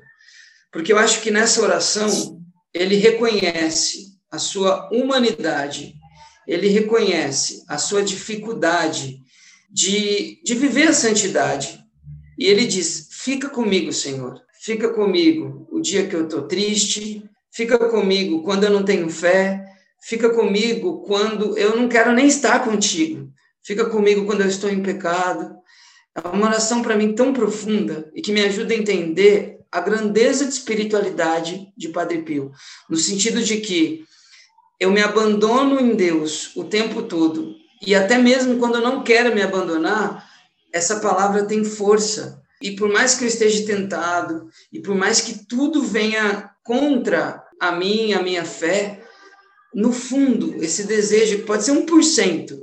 Porque 0.71 0.93
eu 0.93 0.99
acho 0.99 1.21
que 1.21 1.31
nessa 1.31 1.61
oração 1.61 2.39
ele 2.73 2.95
reconhece 2.95 4.09
a 4.31 4.37
sua 4.37 4.87
humanidade, 4.91 5.95
ele 6.47 6.67
reconhece 6.67 7.63
a 7.67 7.77
sua 7.77 8.03
dificuldade 8.03 9.19
de, 9.69 10.41
de 10.43 10.55
viver 10.55 10.87
a 10.87 10.93
santidade. 10.93 11.79
E 12.37 12.45
ele 12.45 12.65
diz: 12.65 13.09
Fica 13.11 13.49
comigo, 13.49 13.93
Senhor, 13.93 14.41
fica 14.61 14.89
comigo 14.89 15.67
o 15.71 15.79
dia 15.79 16.07
que 16.07 16.15
eu 16.15 16.23
estou 16.23 16.43
triste, 16.43 17.23
fica 17.51 17.77
comigo 17.77 18.41
quando 18.43 18.63
eu 18.63 18.71
não 18.71 18.83
tenho 18.83 19.09
fé, 19.09 19.63
fica 20.01 20.29
comigo 20.29 21.01
quando 21.05 21.57
eu 21.57 21.75
não 21.75 21.87
quero 21.87 22.11
nem 22.13 22.27
estar 22.27 22.63
contigo, 22.63 23.29
fica 23.63 23.85
comigo 23.85 24.25
quando 24.25 24.41
eu 24.41 24.47
estou 24.47 24.69
em 24.69 24.81
pecado. 24.81 25.57
É 26.15 26.27
uma 26.27 26.47
oração 26.47 26.81
para 26.81 26.95
mim 26.95 27.13
tão 27.13 27.31
profunda 27.31 28.11
e 28.15 28.21
que 28.21 28.31
me 28.31 28.41
ajuda 28.41 28.73
a 28.73 28.77
entender 28.77 29.59
a 29.71 29.79
grandeza 29.79 30.45
de 30.45 30.53
espiritualidade 30.53 31.71
de 31.77 31.89
Padre 31.89 32.23
Pio, 32.23 32.51
no 32.89 32.97
sentido 32.97 33.43
de 33.43 33.57
que 33.57 34.03
eu 34.79 34.91
me 34.91 35.01
abandono 35.01 35.79
em 35.79 35.95
Deus 35.95 36.55
o 36.55 36.63
tempo 36.63 37.03
todo 37.03 37.58
e 37.81 37.95
até 37.95 38.17
mesmo 38.17 38.57
quando 38.57 38.75
eu 38.75 38.81
não 38.81 39.03
quero 39.03 39.33
me 39.33 39.41
abandonar, 39.41 40.27
essa 40.71 40.99
palavra 40.99 41.45
tem 41.45 41.63
força. 41.63 42.41
E 42.61 42.71
por 42.71 42.89
mais 42.89 43.15
que 43.15 43.23
eu 43.23 43.27
esteja 43.27 43.65
tentado, 43.65 44.49
e 44.71 44.81
por 44.81 44.93
mais 44.93 45.21
que 45.21 45.47
tudo 45.47 45.81
venha 45.81 46.49
contra 46.63 47.43
a 47.59 47.71
mim, 47.71 48.13
a 48.13 48.21
minha 48.21 48.43
fé, 48.43 49.01
no 49.73 49.91
fundo, 49.93 50.55
esse 50.63 50.83
desejo, 50.83 51.37
que 51.37 51.43
pode 51.43 51.63
ser 51.63 51.71
1%, 51.71 52.59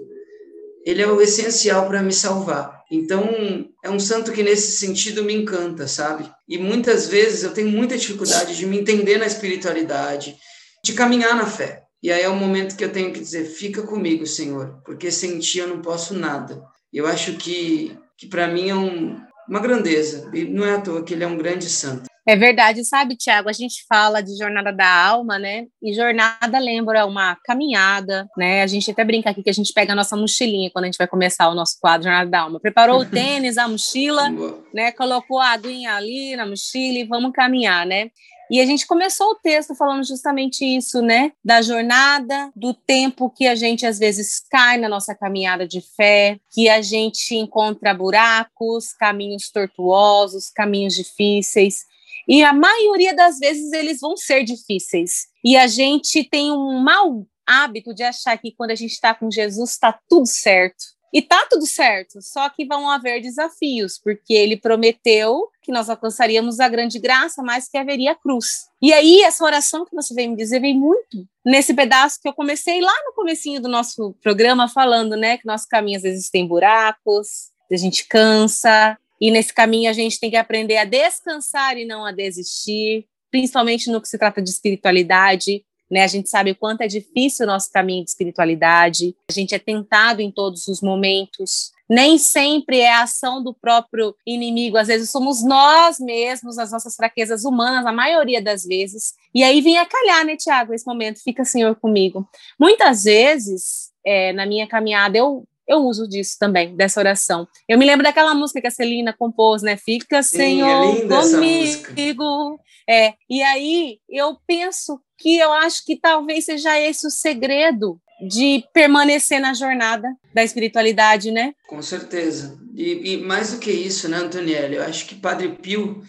ele 0.85 1.03
é 1.03 1.07
o 1.07 1.21
essencial 1.21 1.87
para 1.87 2.03
me 2.03 2.13
salvar. 2.13 2.85
Então, 2.91 3.69
é 3.83 3.91
um 3.91 3.99
santo 3.99 4.33
que 4.33 4.43
nesse 4.43 4.79
sentido 4.79 5.25
me 5.25 5.35
encanta, 5.35 5.89
sabe? 5.89 6.31
E 6.49 6.59
muitas 6.59 7.09
vezes 7.09 7.43
eu 7.43 7.53
tenho 7.53 7.69
muita 7.69 7.97
dificuldade 7.97 8.57
de 8.57 8.67
me 8.67 8.79
entender 8.79 9.19
na 9.19 9.27
espiritualidade, 9.27 10.37
de 10.85 10.93
caminhar 10.93 11.35
na 11.35 11.47
fé. 11.47 11.86
E 12.03 12.13
aí 12.13 12.23
é 12.23 12.29
o 12.29 12.37
momento 12.37 12.77
que 12.77 12.85
eu 12.85 12.93
tenho 12.93 13.13
que 13.13 13.21
dizer: 13.21 13.45
fica 13.45 13.83
comigo, 13.83 14.27
Senhor, 14.27 14.81
porque 14.85 15.11
sem 15.11 15.39
ti 15.39 15.59
eu 15.59 15.69
não 15.69 15.81
posso 15.81 16.15
nada. 16.15 16.63
Eu 16.93 17.07
acho 17.07 17.37
que, 17.37 17.97
que 18.17 18.27
para 18.27 18.49
mim 18.49 18.71
é 18.71 18.75
um, 18.75 19.21
uma 19.49 19.61
grandeza, 19.61 20.31
e 20.33 20.45
não 20.45 20.65
é 20.65 20.75
à 20.75 20.81
toa 20.81 21.03
que 21.03 21.15
ele 21.15 21.25
é 21.25 21.27
um 21.27 21.37
grande 21.37 21.69
santo. 21.69 22.07
É 22.29 22.35
verdade, 22.35 22.85
sabe, 22.85 23.15
Tiago? 23.17 23.49
A 23.49 23.53
gente 23.53 23.85
fala 23.89 24.21
de 24.21 24.37
jornada 24.37 24.73
da 24.73 24.89
alma, 24.89 25.39
né? 25.39 25.67
E 25.81 25.95
jornada 25.95 26.59
lembra 26.59 27.07
uma 27.07 27.37
caminhada, 27.45 28.27
né? 28.37 28.63
A 28.63 28.67
gente 28.67 28.91
até 28.91 29.05
brinca 29.05 29.31
aqui 29.31 29.45
que 29.45 29.51
a 29.51 29.53
gente 29.53 29.73
pega 29.73 29.93
a 29.93 29.97
nossa 29.97 30.17
mochilinha 30.17 30.69
quando 30.73 30.87
a 30.87 30.89
gente 30.89 30.99
vai 30.99 31.07
começar 31.07 31.49
o 31.49 31.55
nosso 31.55 31.77
quadro 31.81 32.09
Jornada 32.09 32.29
da 32.29 32.41
Alma. 32.41 32.59
Preparou 32.59 33.01
o 33.01 33.07
tênis, 33.09 33.57
a 33.57 33.69
mochila, 33.69 34.29
né? 34.75 34.91
Colocou 34.91 35.39
a 35.39 35.51
aguinha 35.51 35.95
ali 35.95 36.35
na 36.35 36.45
mochila 36.45 36.99
e 36.99 37.05
vamos 37.05 37.31
caminhar, 37.31 37.87
né? 37.87 38.11
E 38.51 38.61
a 38.61 38.67
gente 38.67 38.87
começou 38.87 39.31
o 39.31 39.35
texto 39.35 39.75
falando 39.75 40.05
justamente 40.05 40.65
isso, 40.65 41.03
né? 41.03 41.33
Da 41.45 41.61
jornada, 41.63 42.51
do 42.55 42.73
tempo 42.73 43.31
que 43.31 43.47
a 43.47 43.55
gente 43.55 43.85
às 43.85 43.99
vezes 43.99 44.41
cai 44.51 44.79
na 44.79 44.89
nossa 44.89 45.15
caminhada 45.15 45.67
de 45.67 45.81
fé, 45.81 46.39
que 46.53 46.69
a 46.69 46.81
gente 46.81 47.35
encontra 47.35 47.93
buracos, 47.93 48.93
caminhos 48.93 49.51
tortuosos, 49.51 50.51
caminhos 50.51 50.95
difíceis. 50.95 51.85
E 52.29 52.43
a 52.43 52.53
maioria 52.53 53.15
das 53.15 53.39
vezes 53.39 53.73
eles 53.73 54.01
vão 54.01 54.17
ser 54.17 54.45
difíceis. 54.45 55.27
E 55.45 55.57
a 55.57 55.67
gente 55.67 56.25
tem 56.25 56.53
um 56.53 56.81
mau 56.81 57.27
hábito 57.47 57.95
de 57.95 58.03
achar 58.03 58.37
que 58.37 58.53
quando 58.53 58.73
a 58.73 58.75
gente 58.75 58.93
está 58.93 59.15
com 59.15 59.31
Jesus 59.31 59.71
está 59.71 59.97
tudo 60.09 60.27
certo. 60.27 60.96
E 61.13 61.23
tá 61.23 61.47
tudo 61.49 61.67
certo, 61.67 62.21
só 62.21 62.49
que 62.49 62.67
vão 62.67 62.91
haver 62.91 63.21
desafios, 63.21 63.99
porque 63.99 64.35
ele 64.35 64.57
prometeu 64.57 65.49
que 65.63 65.73
nós 65.73 65.89
alcançaríamos 65.89 66.61
a 66.61 66.69
grande 66.69 66.99
graça, 66.99 67.43
mas 67.43 67.69
que 67.69 67.79
haveria 67.79 68.15
cruz. 68.15 68.67
E 68.83 68.93
aí, 68.93 69.23
essa 69.23 69.45
oração 69.45 69.85
que 69.85 69.95
você 69.95 70.15
veio 70.15 70.31
me 70.31 70.37
dizer 70.37 70.61
vem 70.61 70.79
muito 70.79 71.27
nesse 71.45 71.75
pedaço 71.75 72.21
que 72.21 72.29
eu 72.29 72.35
comecei 72.35 72.81
lá 72.81 72.95
no 73.05 73.15
comecinho 73.15 73.61
do 73.61 73.69
nosso 73.69 74.15
programa, 74.23 74.69
falando, 74.69 75.17
né, 75.17 75.39
que 75.39 75.47
nosso 75.47 75.67
caminho 75.69 75.97
às 75.97 76.03
vezes 76.03 76.29
tem 76.29 76.47
buracos, 76.47 77.51
a 77.71 77.77
gente 77.77 78.07
cansa, 78.07 78.97
e 79.21 79.31
nesse 79.31 79.53
caminho 79.53 79.91
a 79.91 79.93
gente 79.93 80.21
tem 80.21 80.31
que 80.31 80.37
aprender 80.37 80.77
a 80.77 80.85
descansar 80.85 81.79
e 81.79 81.85
não 81.85 82.05
a 82.05 82.13
desistir, 82.13 83.07
principalmente 83.31 83.91
no 83.91 84.01
que 84.01 84.09
se 84.09 84.19
trata 84.19 84.43
de 84.43 84.51
espiritualidade, 84.51 85.65
né? 85.91 86.03
A 86.03 86.07
gente 86.07 86.29
sabe 86.29 86.51
o 86.51 86.57
quanto 86.57 86.83
é 86.83 86.87
difícil 86.87 87.45
o 87.45 87.49
nosso 87.49 87.71
caminho 87.71 88.05
de 88.05 88.11
espiritualidade, 88.11 89.15
a 89.31 89.33
gente 89.33 89.55
é 89.55 89.59
tentado 89.59 90.21
em 90.21 90.31
todos 90.31 90.67
os 90.69 90.81
momentos, 90.81 91.73
Nem 91.89 92.19
sempre 92.19 92.81
é 92.81 92.93
a 92.93 93.03
ação 93.03 93.43
do 93.43 93.55
próprio 93.55 94.15
inimigo, 94.27 94.77
às 94.77 94.89
vezes 94.89 95.11
somos 95.11 95.45
nós 95.45 96.01
mesmos, 96.01 96.59
as 96.59 96.73
nossas 96.73 96.97
fraquezas 96.97 97.45
humanas, 97.45 97.87
a 97.87 97.93
maioria 97.93 98.43
das 98.43 98.65
vezes. 98.65 99.15
E 99.33 99.45
aí 99.45 99.61
vem 99.61 99.79
a 99.79 99.87
calhar, 99.87 100.25
né, 100.25 100.37
Tiago, 100.37 100.75
esse 100.75 100.87
momento, 100.87 101.23
fica 101.23 101.45
Senhor 101.45 101.77
comigo. 101.77 102.29
Muitas 102.59 103.05
vezes, 103.05 103.93
é, 104.05 104.33
na 104.33 104.45
minha 104.45 104.67
caminhada, 104.67 105.17
eu 105.17 105.47
eu 105.67 105.79
uso 105.79 106.09
disso 106.09 106.37
também, 106.39 106.77
dessa 106.77 107.01
oração. 107.01 107.47
Eu 107.69 107.79
me 107.79 107.85
lembro 107.85 108.05
daquela 108.05 108.35
música 108.35 108.61
que 108.61 108.67
a 108.67 108.71
Celina 108.71 109.13
compôs, 109.13 109.63
né? 109.63 109.77
Fica, 109.77 110.23
Sim, 110.23 110.37
Senhor, 110.37 110.97
é 110.97 111.91
comigo. 111.93 112.61
É, 112.89 113.15
e 113.29 113.43
aí 113.43 113.99
eu 114.09 114.37
penso 114.47 115.01
que 115.19 115.37
eu 115.39 115.53
acho 115.53 115.85
que 115.85 115.97
talvez 115.97 116.45
seja 116.45 116.79
esse 116.79 117.07
o 117.07 117.11
segredo 117.11 118.01
de 118.29 118.65
permanecer 118.73 119.41
na 119.41 119.53
jornada 119.53 120.09
da 120.33 120.43
espiritualidade, 120.43 121.31
né? 121.31 121.55
Com 121.69 121.83
certeza. 121.83 122.59
E, 122.75 123.15
e 123.15 123.17
mais 123.19 123.53
do 123.53 123.59
que 123.59 123.71
isso, 123.71 124.09
né, 124.09 124.19
Antonielli? 124.19 124.77
Eu 124.77 124.85
acho 124.85 125.07
que 125.07 125.15
Padre 125.15 125.49
Pio 125.49 126.03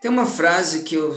tem 0.00 0.10
uma 0.10 0.26
frase 0.26 0.82
que 0.82 0.94
eu 0.94 1.16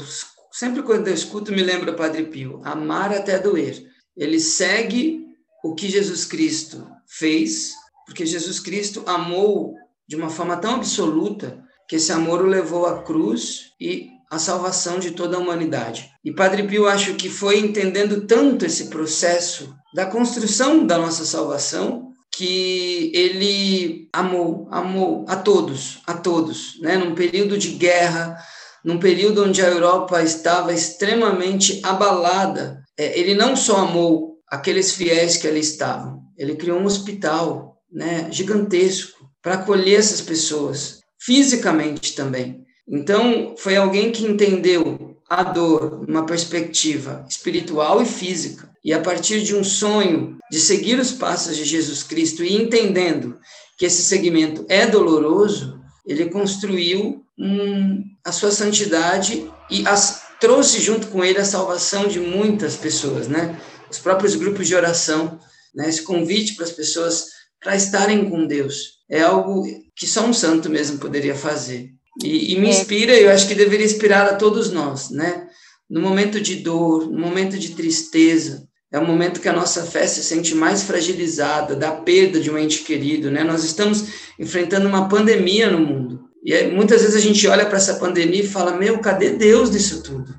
sempre 0.52 0.84
quando 0.84 1.08
eu 1.08 1.14
escuto 1.14 1.52
me 1.52 1.62
lembra 1.62 1.94
Padre 1.94 2.24
Pio: 2.26 2.62
amar 2.64 3.12
até 3.14 3.40
doer. 3.40 3.86
Ele 4.16 4.40
segue 4.40 5.26
o 5.64 5.76
que 5.76 5.90
Jesus 5.90 6.26
Cristo 6.26 6.88
fez 7.08 7.74
porque 8.08 8.26
Jesus 8.26 8.60
Cristo 8.60 9.04
amou 9.06 9.76
de 10.08 10.16
uma 10.16 10.30
forma 10.30 10.56
tão 10.58 10.76
absoluta 10.76 11.62
que 11.88 11.98
esse 11.98 12.12
amor 12.12 12.42
o 12.42 12.48
levou 12.48 12.86
à 12.86 13.04
cruz 13.04 13.74
e 13.80 14.08
à 14.32 14.40
salvação 14.40 14.98
de 14.98 15.12
toda 15.12 15.38
a 15.38 15.40
humanidade. 15.40 16.10
E 16.24 16.34
Padre 16.34 16.64
Pio 16.64 16.88
acho 16.88 17.16
que 17.16 17.30
foi 17.30 17.60
entendendo 17.60 18.26
tanto 18.26 18.66
esse 18.66 18.88
processo 18.88 19.76
da 19.94 20.06
construção 20.06 20.86
da 20.86 20.98
nossa 20.98 21.26
salvação 21.26 22.08
que 22.34 23.12
ele 23.14 24.10
amou, 24.14 24.68
amou 24.72 25.26
a 25.28 25.36
todos, 25.36 26.02
a 26.06 26.14
todos, 26.14 26.80
né? 26.82 26.98
Num 26.98 27.16
período 27.16 27.58
de 27.58 27.70
guerra, 27.70 28.38
num 28.84 29.00
período 29.00 29.44
onde 29.44 29.62
a 29.62 29.70
Europa 29.70 30.22
estava 30.22 30.74
extremamente 30.74 31.80
abalada, 31.84 32.84
é, 32.98 33.20
ele 33.20 33.34
não 33.34 33.56
só 33.56 33.78
amou 33.78 34.38
aqueles 34.50 34.94
fiéis 34.94 35.38
que 35.38 35.48
ali 35.48 35.60
estavam, 35.60 36.22
ele 36.38 36.56
criou 36.56 36.80
um 36.80 36.86
hospital 36.86 37.77
né, 37.92 38.28
gigantesco 38.32 39.30
para 39.42 39.56
acolher 39.56 40.00
essas 40.00 40.22
pessoas, 40.22 41.02
fisicamente 41.20 42.16
também. 42.16 42.66
Então, 42.88 43.56
foi 43.58 43.76
alguém 43.76 44.12
que 44.12 44.26
entendeu 44.26 45.18
a 45.30 45.44
dor 45.44 46.06
numa 46.08 46.26
perspectiva 46.26 47.26
espiritual 47.30 48.02
e 48.02 48.06
física. 48.06 48.70
E 48.84 48.94
a 48.94 49.02
partir 49.02 49.42
de 49.44 49.56
um 49.56 49.64
sonho 49.64 50.38
de 50.50 50.60
seguir 50.60 50.98
os 51.00 51.12
passos 51.12 51.58
de 51.58 51.66
Jesus 51.66 52.04
Cristo 52.04 52.44
e 52.44 52.56
entendendo 52.56 53.38
que 53.78 53.86
esse 53.86 54.02
segmento 54.02 54.66
é 54.70 54.88
doloroso, 54.88 55.80
ele 56.06 56.30
construiu 56.30 57.24
um, 57.38 58.04
a 58.24 58.32
sua 58.32 58.52
santidade 58.52 59.52
e 59.70 59.86
as, 59.86 60.24
trouxe 60.40 60.80
junto 60.80 61.08
com 61.08 61.24
ele 61.24 61.40
a 61.40 61.46
salvação 61.46 62.08
de 62.08 62.20
muitas 62.20 62.78
pessoas, 62.78 63.28
né? 63.28 63.60
Os 63.92 64.00
próprios 64.00 64.36
grupos 64.36 64.68
de 64.68 64.76
oração, 64.76 65.38
né? 65.76 65.90
Esse 65.90 66.02
convite 66.02 66.56
para 66.56 66.64
as 66.66 66.72
pessoas 66.72 67.37
para 67.62 67.76
estarem 67.76 68.30
com 68.30 68.46
Deus. 68.46 68.98
É 69.10 69.22
algo 69.22 69.64
que 69.96 70.06
só 70.08 70.26
um 70.26 70.34
santo 70.34 70.70
mesmo 70.70 70.98
poderia 70.98 71.36
fazer. 71.36 71.90
E, 72.24 72.54
e 72.54 72.60
me 72.60 72.68
é. 72.68 72.70
inspira, 72.72 73.14
eu 73.14 73.32
acho 73.32 73.48
que 73.48 73.56
deveria 73.56 73.86
inspirar 73.86 74.28
a 74.28 74.36
todos 74.36 74.72
nós, 74.72 75.10
né? 75.10 75.48
No 75.90 76.02
momento 76.02 76.42
de 76.42 76.58
dor, 76.58 77.10
no 77.10 77.20
momento 77.20 77.58
de 77.58 77.70
tristeza, 77.70 78.68
é 78.92 78.98
o 79.00 79.06
momento 79.06 79.40
que 79.40 79.48
a 79.48 79.54
nossa 79.54 79.84
fé 79.84 80.08
se 80.08 80.24
sente 80.24 80.56
mais 80.56 80.84
fragilizada, 80.84 81.76
da 81.76 81.92
perda 81.92 82.40
de 82.40 82.50
um 82.50 82.58
ente 82.58 82.80
querido, 82.80 83.30
né? 83.30 83.44
Nós 83.44 83.64
estamos 83.64 84.06
enfrentando 84.40 84.88
uma 84.88 85.08
pandemia 85.08 85.70
no 85.70 85.80
mundo. 85.80 86.28
E 86.44 86.54
aí, 86.54 86.72
muitas 86.72 87.02
vezes 87.02 87.16
a 87.16 87.20
gente 87.20 87.48
olha 87.48 87.66
para 87.66 87.78
essa 87.78 87.96
pandemia 87.96 88.42
e 88.42 88.48
fala: 88.48 88.78
Meu, 88.78 89.00
cadê 89.00 89.32
Deus 89.32 89.70
nisso 89.70 90.02
tudo? 90.04 90.34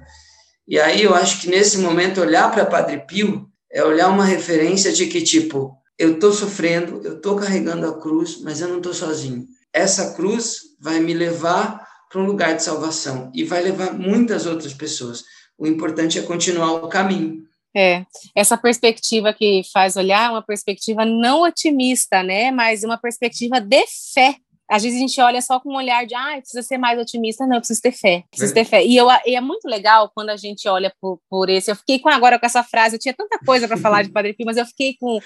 E 0.66 0.78
aí 0.78 1.02
eu 1.02 1.14
acho 1.14 1.40
que 1.40 1.48
nesse 1.48 1.78
momento 1.78 2.20
olhar 2.20 2.50
para 2.50 2.66
Padre 2.66 3.02
Pio 3.06 3.46
é 3.70 3.82
olhar 3.82 4.08
uma 4.08 4.24
referência 4.24 4.92
de 4.92 5.06
que, 5.06 5.22
tipo, 5.22 5.72
eu 5.98 6.14
estou 6.14 6.32
sofrendo, 6.32 7.00
eu 7.04 7.16
estou 7.16 7.36
carregando 7.36 7.86
a 7.86 8.00
cruz, 8.00 8.40
mas 8.42 8.60
eu 8.60 8.68
não 8.68 8.76
estou 8.76 8.94
sozinho. 8.94 9.46
Essa 9.72 10.14
cruz 10.14 10.60
vai 10.80 11.00
me 11.00 11.12
levar 11.12 11.86
para 12.08 12.20
um 12.20 12.26
lugar 12.26 12.54
de 12.54 12.62
salvação 12.62 13.30
e 13.34 13.44
vai 13.44 13.62
levar 13.62 13.92
muitas 13.92 14.46
outras 14.46 14.72
pessoas. 14.72 15.24
O 15.58 15.66
importante 15.66 16.18
é 16.18 16.22
continuar 16.22 16.72
o 16.72 16.88
caminho. 16.88 17.42
É, 17.76 18.06
essa 18.34 18.56
perspectiva 18.56 19.32
que 19.32 19.62
faz 19.72 19.96
olhar 19.96 20.28
é 20.28 20.30
uma 20.30 20.42
perspectiva 20.42 21.04
não 21.04 21.42
otimista, 21.42 22.22
né? 22.22 22.50
Mas 22.50 22.82
uma 22.82 22.96
perspectiva 22.96 23.60
de 23.60 23.84
fé 24.14 24.36
às 24.68 24.82
vezes 24.82 24.98
a 24.98 25.00
gente 25.00 25.20
olha 25.20 25.40
só 25.40 25.58
com 25.58 25.72
um 25.72 25.76
olhar 25.76 26.04
de, 26.04 26.14
ah, 26.14 26.36
precisa 26.36 26.62
ser 26.62 26.76
mais 26.76 27.00
otimista. 27.00 27.46
Não, 27.46 27.56
eu 27.56 27.60
preciso 27.60 27.80
ter 27.80 27.92
fé, 27.92 28.24
preciso 28.30 28.52
ter 28.52 28.64
fé. 28.64 28.84
E, 28.84 28.96
eu, 28.96 29.08
e 29.24 29.34
é 29.34 29.40
muito 29.40 29.66
legal 29.66 30.10
quando 30.14 30.30
a 30.30 30.36
gente 30.36 30.68
olha 30.68 30.92
por, 31.00 31.18
por 31.30 31.48
esse. 31.48 31.70
Eu 31.70 31.76
fiquei 31.76 31.98
com 31.98 32.08
agora 32.08 32.38
com 32.38 32.44
essa 32.44 32.62
frase, 32.62 32.96
eu 32.96 33.00
tinha 33.00 33.14
tanta 33.14 33.38
coisa 33.38 33.66
para 33.66 33.78
falar 33.78 34.02
de 34.02 34.10
Padre 34.12 34.34
Pio, 34.34 34.44
mas 34.44 34.56
eu 34.56 34.66
fiquei 34.66 34.94
com. 35.00 35.18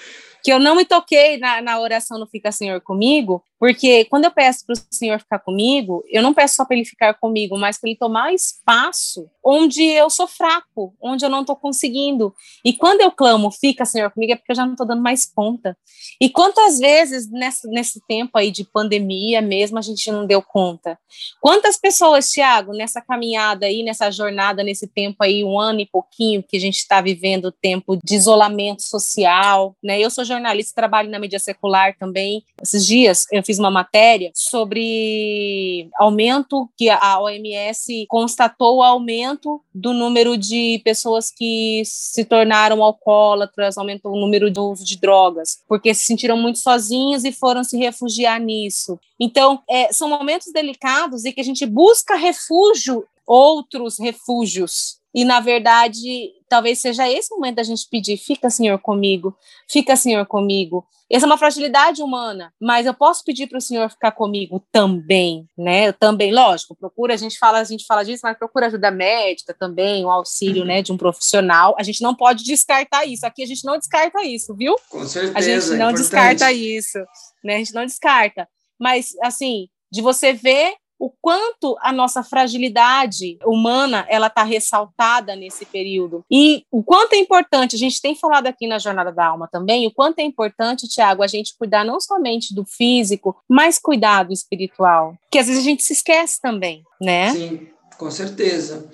que 0.43 0.51
eu 0.51 0.59
não 0.59 0.75
me 0.75 0.85
toquei 0.85 1.37
na, 1.37 1.61
na 1.61 1.79
oração 1.79 2.17
no 2.17 2.27
Fica 2.27 2.51
Senhor 2.51 2.79
comigo, 2.81 3.43
porque 3.63 4.03
quando 4.09 4.25
eu 4.25 4.31
peço 4.31 4.65
para 4.65 4.73
o 4.73 4.93
Senhor 4.93 5.17
ficar 5.19 5.39
comigo, 5.39 6.03
eu 6.09 6.21
não 6.21 6.33
peço 6.33 6.55
só 6.55 6.65
para 6.65 6.75
ele 6.75 6.83
ficar 6.83 7.13
comigo, 7.13 7.57
mas 7.57 7.79
para 7.79 7.89
ele 7.89 7.97
tomar 7.97 8.33
espaço 8.33 9.29
onde 9.41 9.81
eu 9.81 10.09
sou 10.09 10.27
fraco, 10.27 10.93
onde 11.01 11.23
eu 11.23 11.29
não 11.29 11.41
estou 11.41 11.55
conseguindo. 11.55 12.33
E 12.65 12.73
quando 12.73 12.99
eu 12.99 13.09
clamo, 13.09 13.49
fica, 13.51 13.85
Senhor, 13.85 14.11
comigo, 14.11 14.33
é 14.33 14.35
porque 14.35 14.51
eu 14.51 14.55
já 14.55 14.65
não 14.65 14.73
estou 14.73 14.85
dando 14.85 15.01
mais 15.01 15.25
conta. 15.25 15.77
E 16.19 16.29
quantas 16.29 16.77
vezes 16.77 17.29
nesse, 17.31 17.65
nesse 17.69 18.01
tempo 18.05 18.37
aí 18.37 18.51
de 18.51 18.65
pandemia 18.65 19.41
mesmo 19.41 19.77
a 19.77 19.81
gente 19.81 20.11
não 20.11 20.25
deu 20.25 20.41
conta? 20.41 20.99
Quantas 21.39 21.77
pessoas, 21.77 22.29
Tiago, 22.29 22.73
nessa 22.73 23.01
caminhada 23.01 23.65
aí, 23.65 23.81
nessa 23.81 24.11
jornada, 24.11 24.61
nesse 24.61 24.87
tempo 24.87 25.17
aí, 25.21 25.41
um 25.41 25.57
ano 25.57 25.79
e 25.79 25.85
pouquinho 25.85 26.43
que 26.43 26.57
a 26.57 26.59
gente 26.59 26.79
está 26.79 26.99
vivendo, 26.99 27.49
tempo 27.49 27.97
de 28.03 28.15
isolamento 28.15 28.81
social, 28.81 29.73
né? 29.81 30.01
Eu 30.01 30.09
sou 30.09 30.25
jornalista, 30.25 30.73
trabalho 30.75 31.09
na 31.09 31.19
mídia 31.19 31.39
secular 31.39 31.95
também. 31.97 32.43
Esses 32.61 32.85
dias 32.85 33.25
eu 33.31 33.41
fiz 33.43 33.52
fiz 33.53 33.59
uma 33.59 33.69
matéria 33.69 34.31
sobre 34.33 35.89
aumento 35.99 36.67
que 36.75 36.89
a 36.89 37.21
OMS 37.21 38.05
constatou 38.07 38.77
o 38.77 38.83
aumento 38.83 39.61
do 39.73 39.93
número 39.93 40.35
de 40.35 40.81
pessoas 40.83 41.29
que 41.29 41.83
se 41.85 42.25
tornaram 42.25 42.83
alcoólatras, 42.83 43.77
aumentou 43.77 44.13
o 44.13 44.19
número 44.19 44.49
do 44.49 44.71
uso 44.71 44.83
de 44.83 44.97
drogas, 44.97 45.59
porque 45.67 45.93
se 45.93 46.05
sentiram 46.05 46.35
muito 46.35 46.57
sozinhos 46.57 47.23
e 47.23 47.31
foram 47.31 47.63
se 47.63 47.77
refugiar 47.77 48.39
nisso. 48.39 48.99
Então, 49.19 49.61
é, 49.69 49.93
são 49.93 50.09
momentos 50.09 50.51
delicados 50.51 51.25
e 51.25 51.31
que 51.31 51.41
a 51.41 51.45
gente 51.45 51.65
busca 51.65 52.15
refúgio, 52.15 53.05
outros 53.25 53.99
refúgios, 53.99 54.97
e, 55.15 55.23
na 55.23 55.39
verdade, 55.39 56.33
talvez 56.53 56.77
seja 56.77 57.09
esse 57.09 57.33
momento 57.33 57.55
da 57.55 57.63
gente 57.63 57.87
pedir: 57.89 58.15
fica, 58.15 58.47
Senhor, 58.47 58.77
comigo, 58.77 59.35
fica, 59.67 59.95
Senhor, 59.95 60.23
comigo. 60.27 60.85
Essa 61.11 61.25
é 61.25 61.27
uma 61.27 61.37
fragilidade 61.37 62.01
humana, 62.01 62.53
mas 62.61 62.85
eu 62.85 62.93
posso 62.93 63.23
pedir 63.23 63.47
para 63.47 63.57
o 63.57 63.61
Senhor 63.61 63.89
ficar 63.89 64.11
comigo 64.11 64.63
também, 64.71 65.47
né? 65.57 65.87
Eu 65.87 65.93
também, 65.93 66.31
lógico, 66.31 66.75
procura, 66.75 67.15
a 67.15 67.17
gente 67.17 67.39
fala, 67.39 67.59
a 67.59 67.63
gente 67.63 67.85
fala 67.87 68.03
disso, 68.03 68.21
mas 68.23 68.37
procura 68.37 68.67
ajuda 68.67 68.91
médica 68.91 69.51
também, 69.53 70.05
o 70.05 70.07
um 70.07 70.11
auxílio, 70.11 70.63
né, 70.63 70.83
de 70.83 70.91
um 70.91 70.97
profissional. 70.97 71.75
A 71.77 71.83
gente 71.83 72.01
não 72.01 72.15
pode 72.15 72.43
descartar 72.43 73.05
isso. 73.05 73.25
Aqui 73.25 73.41
a 73.41 73.47
gente 73.47 73.65
não 73.65 73.77
descarta 73.77 74.23
isso, 74.23 74.55
viu? 74.55 74.75
Com 74.89 75.07
certeza. 75.07 75.37
A 75.37 75.41
gente 75.41 75.65
não 75.69 75.75
importante. 75.75 75.97
descarta 75.97 76.51
isso, 76.51 76.99
né? 77.43 77.55
A 77.55 77.57
gente 77.57 77.73
não 77.73 77.85
descarta. 77.85 78.47
Mas 78.79 79.13
assim, 79.21 79.67
de 79.91 80.01
você 80.01 80.33
ver 80.33 80.73
o 80.99 81.09
quanto 81.21 81.75
a 81.81 81.91
nossa 81.91 82.23
fragilidade 82.23 83.37
humana 83.45 84.05
ela 84.09 84.27
está 84.27 84.43
ressaltada 84.43 85.35
nesse 85.35 85.65
período. 85.65 86.23
E 86.31 86.63
o 86.71 86.83
quanto 86.83 87.13
é 87.13 87.17
importante 87.17 87.75
a 87.75 87.79
gente 87.79 88.01
tem 88.01 88.15
falado 88.15 88.47
aqui 88.47 88.67
na 88.67 88.79
jornada 88.79 89.11
da 89.11 89.25
alma 89.25 89.47
também 89.51 89.87
o 89.87 89.91
quanto 89.91 90.19
é 90.19 90.23
importante 90.23 90.87
Tiago 90.87 91.23
a 91.23 91.27
gente 91.27 91.55
cuidar 91.57 91.83
não 91.83 91.99
somente 91.99 92.53
do 92.53 92.65
físico 92.65 93.35
mas 93.49 93.79
cuidar 93.79 94.23
do 94.23 94.33
espiritual 94.33 95.15
que 95.31 95.37
às 95.37 95.47
vezes 95.47 95.61
a 95.61 95.65
gente 95.65 95.83
se 95.83 95.93
esquece 95.93 96.39
também 96.41 96.83
né? 97.01 97.31
Sim 97.31 97.73
com 97.97 98.09
certeza. 98.11 98.89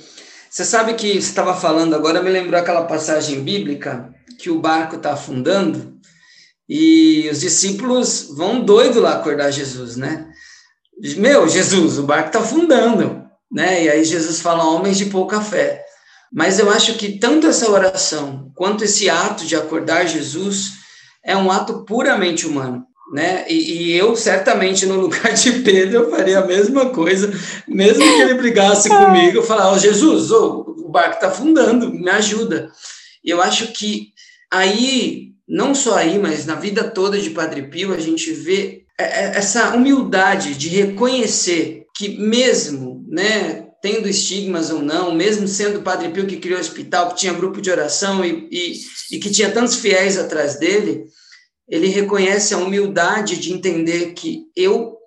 Você 0.50 0.66
sabe 0.66 0.94
que 0.94 1.14
você 1.14 1.30
estava 1.30 1.56
falando 1.56 1.96
agora 1.96 2.22
me 2.22 2.30
lembrou 2.30 2.60
aquela 2.60 2.84
passagem 2.84 3.42
bíblica 3.42 4.14
que 4.38 4.50
o 4.50 4.60
barco 4.60 4.96
está 4.96 5.14
afundando 5.14 5.98
e 6.68 7.28
os 7.32 7.40
discípulos 7.40 8.30
vão 8.36 8.64
doido 8.64 9.02
lá 9.02 9.14
acordar 9.14 9.52
Jesus, 9.52 9.96
né? 9.96 10.32
Meu, 11.18 11.48
Jesus, 11.48 11.98
o 11.98 12.04
barco 12.04 12.28
está 12.28 12.40
afundando, 12.40 13.24
né? 13.52 13.84
E 13.84 13.90
aí 13.90 14.04
Jesus 14.04 14.42
fala, 14.42 14.66
homens 14.66 14.98
de 14.98 15.06
pouca 15.06 15.42
fé. 15.42 15.84
Mas 16.32 16.60
eu 16.60 16.70
acho 16.70 16.96
que 16.96 17.18
tanto 17.18 17.48
essa 17.48 17.70
oração 17.70 18.52
quanto 18.56 18.84
esse 18.84 19.10
ato 19.10 19.46
de 19.46 19.56
acordar 19.56 20.08
Jesus 20.08 20.74
é 21.24 21.36
um 21.36 21.52
ato 21.52 21.86
puramente 21.86 22.46
humano, 22.46 22.86
né? 23.14 23.46
E, 23.50 23.92
e 23.92 23.98
eu 23.98 24.16
certamente 24.16 24.86
no 24.86 25.00
lugar 25.02 25.34
de 25.34 25.52
Pedro 25.64 26.04
eu 26.04 26.12
faria 26.12 26.40
a 26.40 26.46
mesma 26.46 26.90
coisa, 26.90 27.32
mesmo 27.68 28.04
que 28.04 28.22
ele 28.22 28.36
brigasse 28.36 28.90
comigo, 28.90 29.38
eu 29.38 29.44
falar, 29.44 29.72
oh, 29.72 29.80
Jesus, 29.80 30.32
oh, 30.32 30.76
o 30.78 30.90
barco 30.90 31.16
está 31.16 31.30
afundando, 31.30 31.92
me 31.92 32.10
ajuda. 32.10 32.72
E 33.24 33.30
eu 33.30 33.42
acho 33.42 33.68
que 33.72 34.10
aí, 34.52 35.30
não 35.48 35.74
só 35.74 35.96
aí, 35.96 36.20
mas 36.20 36.46
na 36.46 36.56
vida 36.56 36.84
toda 36.84 37.18
de 37.18 37.32
Padre 37.32 37.64
Pio, 37.64 37.94
a 37.94 38.00
gente 38.00 38.32
vê 38.32 38.80
é, 38.80 38.80
é, 38.80 38.89
essa 39.00 39.76
humildade 39.76 40.56
de 40.56 40.68
reconhecer 40.68 41.86
que 41.96 42.18
mesmo, 42.18 43.06
né, 43.08 43.68
tendo 43.82 44.10
estigmas 44.10 44.70
ou 44.70 44.82
não, 44.82 45.14
mesmo 45.14 45.48
sendo 45.48 45.80
o 45.80 45.84
Padre 45.84 46.10
Pio 46.10 46.28
que 46.28 46.38
criou 46.38 46.58
o 46.58 46.62
hospital, 46.62 47.10
que 47.10 47.18
tinha 47.18 47.34
grupo 47.34 47.62
de 47.62 47.72
oração 47.72 48.24
e, 48.26 48.48
e, 48.52 48.74
e 49.16 49.20
que 49.20 49.30
tinha 49.30 49.52
tantos 49.52 49.76
fiéis 49.76 50.18
atrás 50.18 50.60
dele, 50.60 51.06
ele 51.68 51.88
reconhece 51.88 52.54
a 52.54 52.58
humildade 52.58 53.38
de 53.38 53.54
entender 53.54 54.14
que 54.14 54.44
eu 54.56 54.98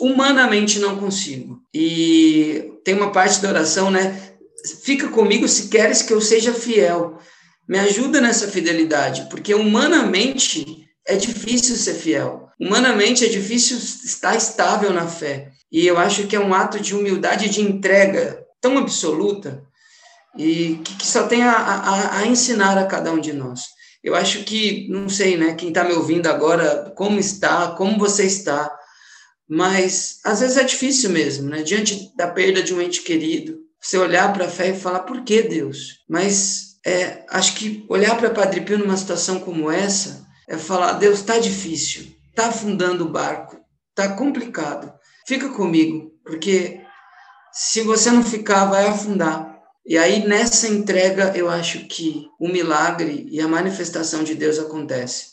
humanamente 0.00 0.78
não 0.78 0.96
consigo. 0.96 1.60
E 1.72 2.72
tem 2.84 2.94
uma 2.94 3.12
parte 3.12 3.40
da 3.40 3.48
oração, 3.48 3.90
né? 3.90 4.32
Fica 4.82 5.08
comigo 5.08 5.46
se 5.46 5.68
queres 5.68 6.02
que 6.02 6.12
eu 6.12 6.20
seja 6.20 6.52
fiel. 6.52 7.18
Me 7.68 7.78
ajuda 7.78 8.20
nessa 8.20 8.48
fidelidade, 8.48 9.28
porque 9.30 9.54
humanamente 9.54 10.81
é 11.06 11.16
difícil 11.16 11.76
ser 11.76 11.94
fiel. 11.94 12.48
Humanamente 12.60 13.24
é 13.24 13.28
difícil 13.28 13.76
estar 13.78 14.36
estável 14.36 14.92
na 14.92 15.06
fé. 15.06 15.50
E 15.70 15.86
eu 15.86 15.98
acho 15.98 16.26
que 16.26 16.36
é 16.36 16.40
um 16.40 16.54
ato 16.54 16.78
de 16.78 16.94
humildade, 16.94 17.48
de 17.48 17.60
entrega 17.60 18.44
tão 18.60 18.78
absoluta 18.78 19.64
e 20.38 20.80
que, 20.84 20.96
que 20.96 21.06
só 21.06 21.26
tem 21.26 21.42
a, 21.42 21.52
a, 21.52 22.18
a, 22.18 22.26
ensinar 22.26 22.78
a 22.78 22.86
cada 22.86 23.12
um 23.12 23.20
de 23.20 23.32
nós. 23.32 23.62
Eu 24.02 24.14
acho 24.14 24.44
que, 24.44 24.88
não 24.88 25.08
sei, 25.08 25.36
né, 25.36 25.54
quem 25.54 25.68
está 25.68 25.84
me 25.84 25.92
ouvindo 25.92 26.26
agora, 26.26 26.92
como 26.96 27.18
está, 27.18 27.68
como 27.72 27.98
você 27.98 28.24
está, 28.24 28.70
mas 29.48 30.18
às 30.24 30.40
vezes 30.40 30.56
é 30.56 30.64
difícil 30.64 31.10
mesmo, 31.10 31.48
né, 31.48 31.62
diante 31.62 32.10
da 32.16 32.28
perda 32.28 32.62
de 32.62 32.74
um 32.74 32.80
ente 32.80 33.02
querido, 33.02 33.58
você 33.80 33.98
olhar 33.98 34.32
para 34.32 34.46
a 34.46 34.50
fé 34.50 34.70
e 34.70 34.78
falar, 34.78 35.00
por 35.00 35.22
que 35.22 35.42
Deus? 35.42 36.00
Mas 36.08 36.78
é, 36.84 37.24
acho 37.28 37.54
que 37.54 37.84
olhar 37.88 38.16
para 38.16 38.30
Padre 38.30 38.60
Pio 38.60 38.78
numa 38.78 38.96
situação 38.96 39.40
como 39.40 39.70
essa 39.70 40.26
é 40.52 40.58
falar, 40.58 40.92
Deus, 40.94 41.20
está 41.20 41.38
difícil, 41.38 42.14
está 42.28 42.48
afundando 42.48 43.06
o 43.06 43.08
barco, 43.08 43.58
está 43.90 44.14
complicado, 44.14 44.92
fica 45.26 45.48
comigo, 45.48 46.12
porque 46.22 46.82
se 47.52 47.80
você 47.80 48.10
não 48.10 48.22
ficar, 48.22 48.66
vai 48.66 48.86
afundar. 48.86 49.58
E 49.86 49.96
aí, 49.96 50.26
nessa 50.26 50.68
entrega, 50.68 51.32
eu 51.34 51.48
acho 51.48 51.86
que 51.86 52.26
o 52.38 52.48
milagre 52.48 53.26
e 53.30 53.40
a 53.40 53.48
manifestação 53.48 54.22
de 54.22 54.34
Deus 54.34 54.58
acontece. 54.58 55.32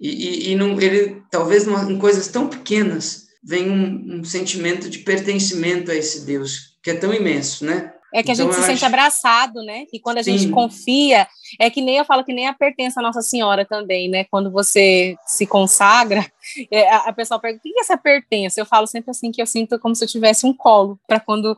E, 0.00 0.48
e, 0.48 0.52
e 0.52 0.56
não, 0.56 0.80
ele, 0.80 1.22
talvez 1.30 1.66
em 1.66 1.98
coisas 1.98 2.26
tão 2.26 2.48
pequenas, 2.48 3.26
vem 3.44 3.70
um, 3.70 4.18
um, 4.18 4.24
sentimento 4.24 4.90
de 4.90 4.98
pertencimento 4.98 5.92
a 5.92 5.94
esse 5.94 6.26
Deus, 6.26 6.76
que 6.82 6.90
é 6.90 6.94
tão 6.94 7.14
imenso, 7.14 7.64
né? 7.64 7.92
É 8.14 8.22
que 8.22 8.30
a 8.30 8.34
então, 8.34 8.46
gente 8.46 8.54
se 8.54 8.60
acho... 8.60 8.70
sente 8.70 8.84
abraçado, 8.84 9.62
né? 9.62 9.84
E 9.92 10.00
quando 10.00 10.18
a 10.18 10.22
Sim. 10.22 10.38
gente 10.38 10.52
confia, 10.52 11.26
é 11.58 11.68
que 11.68 11.80
nem 11.80 11.96
eu 11.96 12.04
falo 12.04 12.24
que 12.24 12.32
nem 12.32 12.46
a 12.46 12.54
pertença 12.54 13.00
a 13.00 13.02
Nossa 13.02 13.20
Senhora 13.20 13.64
também, 13.64 14.08
né? 14.08 14.24
Quando 14.30 14.50
você 14.50 15.16
se 15.26 15.46
consagra, 15.46 16.24
é, 16.70 16.88
a, 16.90 16.96
a 17.08 17.12
pessoa 17.12 17.40
pergunta: 17.40 17.60
o 17.60 17.72
que 17.72 17.78
é 17.78 17.80
essa 17.80 17.96
pertença? 17.96 18.60
Eu 18.60 18.66
falo 18.66 18.86
sempre 18.86 19.10
assim 19.10 19.30
que 19.30 19.42
eu 19.42 19.46
sinto 19.46 19.78
como 19.78 19.94
se 19.94 20.04
eu 20.04 20.08
tivesse 20.08 20.46
um 20.46 20.52
colo, 20.52 20.98
para 21.06 21.20
quando 21.20 21.56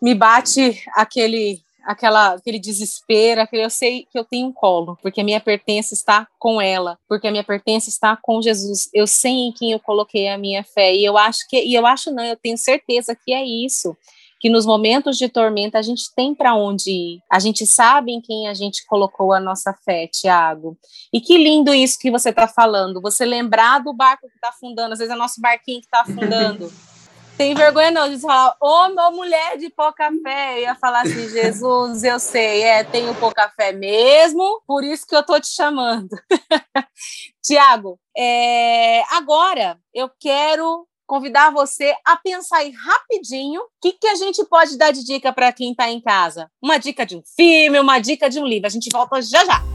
me 0.00 0.14
bate 0.14 0.82
aquele 0.94 1.64
aquela, 1.84 2.34
aquele 2.34 2.58
desespero, 2.58 3.40
aquele, 3.40 3.64
eu 3.64 3.70
sei 3.70 4.06
que 4.10 4.18
eu 4.18 4.24
tenho 4.24 4.48
um 4.48 4.52
colo, 4.52 4.98
porque 5.02 5.20
a 5.20 5.24
minha 5.24 5.40
pertença 5.40 5.94
está 5.94 6.26
com 6.38 6.60
ela, 6.60 6.98
porque 7.08 7.28
a 7.28 7.30
minha 7.30 7.44
pertença 7.44 7.88
está 7.88 8.16
com 8.16 8.40
Jesus. 8.40 8.88
Eu 8.92 9.06
sei 9.06 9.32
em 9.32 9.52
quem 9.52 9.72
eu 9.72 9.80
coloquei 9.80 10.28
a 10.28 10.38
minha 10.38 10.64
fé 10.64 10.94
e 10.94 11.04
eu 11.04 11.16
acho 11.16 11.46
que 11.48 11.62
e 11.62 11.74
eu 11.74 11.86
acho 11.86 12.10
não, 12.10 12.24
eu 12.24 12.36
tenho 12.36 12.56
certeza 12.56 13.14
que 13.14 13.32
é 13.32 13.44
isso 13.44 13.96
que 14.44 14.50
nos 14.50 14.66
momentos 14.66 15.16
de 15.16 15.26
tormenta 15.26 15.78
a 15.78 15.82
gente 15.82 16.14
tem 16.14 16.34
para 16.34 16.54
onde 16.54 16.90
ir. 16.90 17.22
A 17.32 17.38
gente 17.38 17.66
sabe 17.66 18.12
em 18.12 18.20
quem 18.20 18.46
a 18.46 18.52
gente 18.52 18.84
colocou 18.84 19.32
a 19.32 19.40
nossa 19.40 19.72
fé, 19.72 20.06
Tiago. 20.06 20.76
E 21.10 21.18
que 21.18 21.38
lindo 21.38 21.72
isso 21.72 21.98
que 21.98 22.10
você 22.10 22.28
está 22.28 22.46
falando. 22.46 23.00
Você 23.00 23.24
lembrar 23.24 23.78
do 23.78 23.94
barco 23.94 24.28
que 24.28 24.34
está 24.34 24.50
afundando, 24.50 24.92
às 24.92 24.98
vezes 24.98 25.14
é 25.14 25.16
nosso 25.16 25.40
barquinho 25.40 25.80
que 25.80 25.86
está 25.86 26.02
afundando. 26.02 26.70
Tem 27.38 27.54
vergonha 27.54 27.90
não 27.90 28.06
de 28.06 28.18
falar, 28.20 28.54
ô 28.60 28.86
oh, 28.86 29.10
mulher 29.12 29.56
de 29.56 29.70
pouca 29.70 30.10
fé. 30.22 30.58
Eu 30.58 30.62
ia 30.64 30.74
falar 30.74 31.00
assim, 31.00 31.26
Jesus, 31.32 32.04
eu 32.04 32.20
sei, 32.20 32.64
é, 32.64 32.84
tenho 32.84 33.14
pouca 33.14 33.48
fé 33.48 33.72
mesmo, 33.72 34.60
por 34.66 34.84
isso 34.84 35.06
que 35.06 35.16
eu 35.16 35.24
tô 35.24 35.40
te 35.40 35.48
chamando. 35.48 36.10
Tiago, 37.42 37.98
é, 38.14 39.02
agora 39.10 39.78
eu 39.94 40.10
quero 40.20 40.86
convidar 41.06 41.50
você 41.50 41.94
a 42.04 42.16
pensar 42.16 42.58
aí 42.58 42.70
rapidinho 42.70 43.60
o 43.60 43.66
que, 43.80 43.92
que 43.92 44.06
a 44.06 44.14
gente 44.14 44.44
pode 44.44 44.76
dar 44.76 44.92
de 44.92 45.04
dica 45.04 45.32
para 45.32 45.52
quem 45.52 45.72
está 45.72 45.90
em 45.90 46.00
casa. 46.00 46.50
Uma 46.62 46.78
dica 46.78 47.04
de 47.04 47.16
um 47.16 47.22
filme, 47.36 47.78
uma 47.78 47.98
dica 47.98 48.28
de 48.28 48.40
um 48.40 48.46
livro. 48.46 48.66
A 48.66 48.70
gente 48.70 48.88
volta 48.92 49.20
já 49.22 49.44
já. 49.44 49.73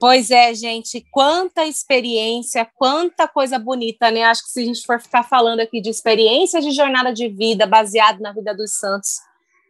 Pois 0.00 0.30
é, 0.30 0.54
gente, 0.54 1.04
quanta 1.10 1.66
experiência, 1.66 2.64
quanta 2.76 3.26
coisa 3.26 3.58
bonita, 3.58 4.12
né? 4.12 4.22
Acho 4.22 4.44
que 4.44 4.50
se 4.50 4.60
a 4.60 4.64
gente 4.64 4.86
for 4.86 5.00
ficar 5.00 5.24
falando 5.24 5.58
aqui 5.58 5.80
de 5.80 5.90
experiências 5.90 6.64
de 6.64 6.70
jornada 6.70 7.12
de 7.12 7.28
vida 7.28 7.66
baseado 7.66 8.20
na 8.20 8.32
vida 8.32 8.54
dos 8.54 8.74
santos, 8.74 9.16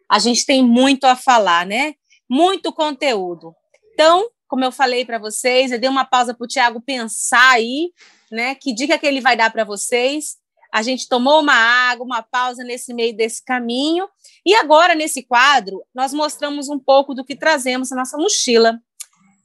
a 0.06 0.18
gente 0.18 0.44
tem 0.44 0.62
muito 0.62 1.04
a 1.04 1.16
falar, 1.16 1.64
né? 1.64 1.94
Muito 2.28 2.70
conteúdo. 2.74 3.54
Então, 3.94 4.28
como 4.46 4.62
eu 4.62 4.70
falei 4.70 5.02
para 5.02 5.18
vocês, 5.18 5.72
eu 5.72 5.80
dei 5.80 5.88
uma 5.88 6.04
pausa 6.04 6.34
para 6.34 6.44
o 6.44 6.48
Tiago 6.48 6.78
pensar 6.82 7.52
aí, 7.52 7.90
né? 8.30 8.54
Que 8.54 8.74
dica 8.74 8.98
que 8.98 9.06
ele 9.06 9.22
vai 9.22 9.34
dar 9.34 9.50
para 9.50 9.64
vocês. 9.64 10.36
A 10.70 10.82
gente 10.82 11.08
tomou 11.08 11.40
uma 11.40 11.54
água, 11.54 12.04
uma 12.04 12.22
pausa 12.22 12.62
nesse 12.62 12.92
meio 12.92 13.16
desse 13.16 13.42
caminho. 13.42 14.06
E 14.44 14.54
agora, 14.54 14.94
nesse 14.94 15.22
quadro, 15.22 15.82
nós 15.94 16.12
mostramos 16.12 16.68
um 16.68 16.78
pouco 16.78 17.14
do 17.14 17.24
que 17.24 17.34
trazemos 17.34 17.88
na 17.88 17.96
nossa 17.96 18.18
mochila 18.18 18.78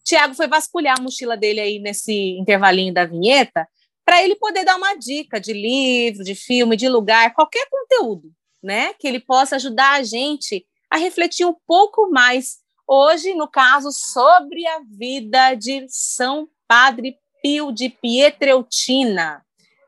Tiago 0.03 0.33
foi 0.33 0.47
vasculhar 0.47 0.97
a 0.99 1.01
mochila 1.01 1.37
dele 1.37 1.59
aí 1.59 1.79
nesse 1.79 2.37
intervalinho 2.37 2.93
da 2.93 3.05
vinheta 3.05 3.67
para 4.05 4.21
ele 4.21 4.35
poder 4.35 4.65
dar 4.65 4.75
uma 4.75 4.95
dica 4.95 5.39
de 5.39 5.53
livro, 5.53 6.23
de 6.23 6.35
filme, 6.35 6.75
de 6.75 6.89
lugar, 6.89 7.33
qualquer 7.33 7.67
conteúdo, 7.69 8.31
né? 8.61 8.93
Que 8.99 9.07
ele 9.07 9.19
possa 9.19 9.55
ajudar 9.55 9.93
a 9.93 10.03
gente 10.03 10.65
a 10.89 10.97
refletir 10.97 11.45
um 11.45 11.55
pouco 11.65 12.09
mais 12.11 12.57
hoje, 12.87 13.33
no 13.33 13.47
caso, 13.47 13.91
sobre 13.91 14.67
a 14.67 14.81
vida 14.85 15.55
de 15.55 15.85
São 15.89 16.47
Padre 16.67 17.17
Pio 17.41 17.71
de 17.71 17.89
Pietreutina. 17.89 19.41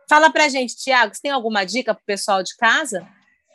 Fala 0.10 0.30
para 0.30 0.46
a 0.46 0.50
gente, 0.50 0.78
Tiago, 0.78 1.14
você 1.14 1.22
tem 1.22 1.32
alguma 1.32 1.66
dica 1.66 1.94
para 1.94 2.02
o 2.02 2.06
pessoal 2.06 2.42
de 2.42 2.56
casa? 2.56 3.08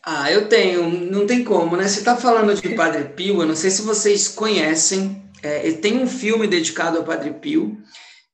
Ah, 0.03 0.31
eu 0.31 0.49
tenho, 0.49 0.89
não 0.89 1.27
tem 1.27 1.45
como, 1.45 1.77
né? 1.77 1.87
Você 1.87 2.01
está 2.01 2.17
falando 2.17 2.55
de 2.55 2.75
Padre 2.75 3.05
Pio, 3.11 3.43
eu 3.43 3.47
não 3.47 3.55
sei 3.55 3.71
se 3.71 3.83
vocês 3.83 4.29
conhecem, 4.29 5.23
é, 5.43 5.73
tem 5.73 5.99
um 5.99 6.07
filme 6.07 6.47
dedicado 6.47 6.99
ao 6.99 7.05
Padre 7.05 7.33
Pio. 7.35 7.79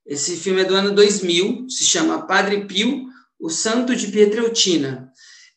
Esse 0.05 0.37
filme 0.37 0.61
é 0.61 0.65
do 0.65 0.75
ano 0.75 0.93
2000, 0.93 1.69
se 1.69 1.83
chama 1.83 2.25
Padre 2.25 2.65
Pio, 2.65 3.05
o 3.39 3.49
Santo 3.49 3.95
de 3.95 4.07
Pietreutina. 4.07 5.11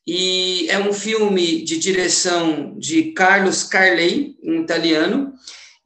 E 0.06 0.68
é 0.68 0.78
um 0.78 0.92
filme 0.92 1.62
de 1.62 1.78
direção 1.78 2.76
de 2.78 3.12
Carlos 3.12 3.62
Carley, 3.62 4.36
um 4.42 4.62
italiano. 4.62 5.32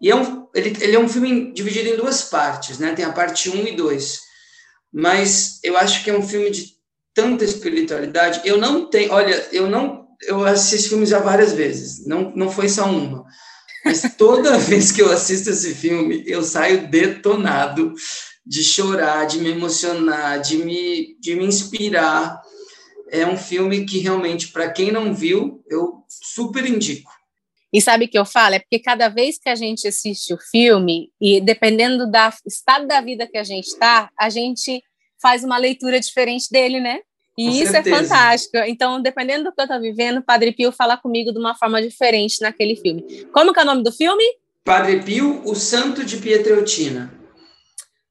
E 0.01 0.11
é 0.11 0.17
um, 0.17 0.47
ele, 0.55 0.77
ele 0.81 0.97
é 0.97 0.99
um 0.99 1.09
filme 1.09 1.53
dividido 1.53 1.91
em 1.91 1.97
duas 1.97 2.23
partes, 2.23 2.79
né? 2.79 2.95
Tem 2.95 3.05
a 3.05 3.13
parte 3.13 3.51
1 3.51 3.67
e 3.67 3.77
2. 3.77 4.21
Mas 4.93 5.59
eu 5.63 5.77
acho 5.77 6.03
que 6.03 6.11
é 6.11 6.17
um 6.17 6.27
filme 6.27 6.51
de 6.51 6.75
tanta 7.13 7.45
espiritualidade. 7.45 8.41
Eu 8.45 8.57
não 8.59 8.89
tenho, 8.89 9.13
olha, 9.13 9.47
eu 9.53 9.69
não 9.69 10.05
eu 10.27 10.45
assisti 10.45 10.77
esse 10.77 10.89
filme 10.89 11.07
já 11.07 11.19
várias 11.19 11.53
vezes, 11.53 12.07
não, 12.07 12.33
não 12.35 12.51
foi 12.51 12.69
só 12.69 12.87
uma. 12.87 13.25
Mas 13.85 14.15
toda 14.17 14.57
vez 14.59 14.91
que 14.91 15.03
eu 15.03 15.13
assisto 15.13 15.51
esse 15.51 15.75
filme, 15.75 16.25
eu 16.27 16.43
saio 16.43 16.89
detonado 16.89 17.95
de 18.47 18.63
chorar, 18.63 19.27
de 19.27 19.39
me 19.39 19.51
emocionar, 19.51 20.41
de 20.41 20.59
me, 20.59 21.17
de 21.21 21.35
me 21.35 21.45
inspirar. 21.45 22.41
É 23.11 23.27
um 23.27 23.37
filme 23.37 23.85
que 23.85 23.99
realmente, 23.99 24.49
para 24.49 24.71
quem 24.71 24.91
não 24.91 25.15
viu, 25.15 25.63
eu 25.69 26.05
super 26.09 26.67
indico. 26.67 27.11
E 27.73 27.81
sabe 27.81 28.05
o 28.05 28.09
que 28.09 28.19
eu 28.19 28.25
falo? 28.25 28.55
É 28.55 28.61
porque 28.61 28.79
cada 28.79 29.09
vez 29.09 29.37
que 29.37 29.49
a 29.49 29.57
gente 29.57 29.89
assiste 29.89 30.33
o 30.33 30.39
filme, 30.39 31.11
e 31.21 31.41
dependendo 31.41 32.07
do 32.07 32.19
estado 32.47 32.87
da 32.87 33.01
vida 33.01 33.27
que 33.27 33.37
a 33.37 33.43
gente 33.43 33.67
está, 33.67 34.09
a 34.19 34.31
gente 34.31 34.81
faz 35.21 35.43
uma 35.43 35.59
leitura 35.59 35.99
diferente 35.99 36.49
dele, 36.53 36.81
né? 36.81 37.01
E 37.37 37.47
Com 37.47 37.51
isso 37.51 37.63
é 37.77 37.83
certeza. 37.83 37.97
é 37.97 37.99
fantástico. 38.01 38.57
Então, 38.59 39.01
dependendo 39.03 39.45
do 39.45 39.53
que 39.53 39.61
eu 39.61 39.65
estou 39.65 39.81
vivendo, 39.81 40.23
Padre 40.23 40.53
Pio 40.53 40.71
fala 40.71 40.97
comigo 40.97 41.33
de 41.33 41.39
uma 41.39 41.55
forma 41.55 41.83
diferente 41.83 42.41
naquele 42.41 42.77
filme. 42.77 43.27
Como 43.33 43.53
que 43.53 43.59
é 43.59 43.63
o 43.63 43.67
nome 43.67 43.83
do 43.83 43.91
filme? 43.91 44.25
Padre 44.65 45.03
Pio, 45.03 45.43
o 45.45 45.55
Santo 45.55 46.05
de 46.05 46.17
Pietreutina. 46.19 47.13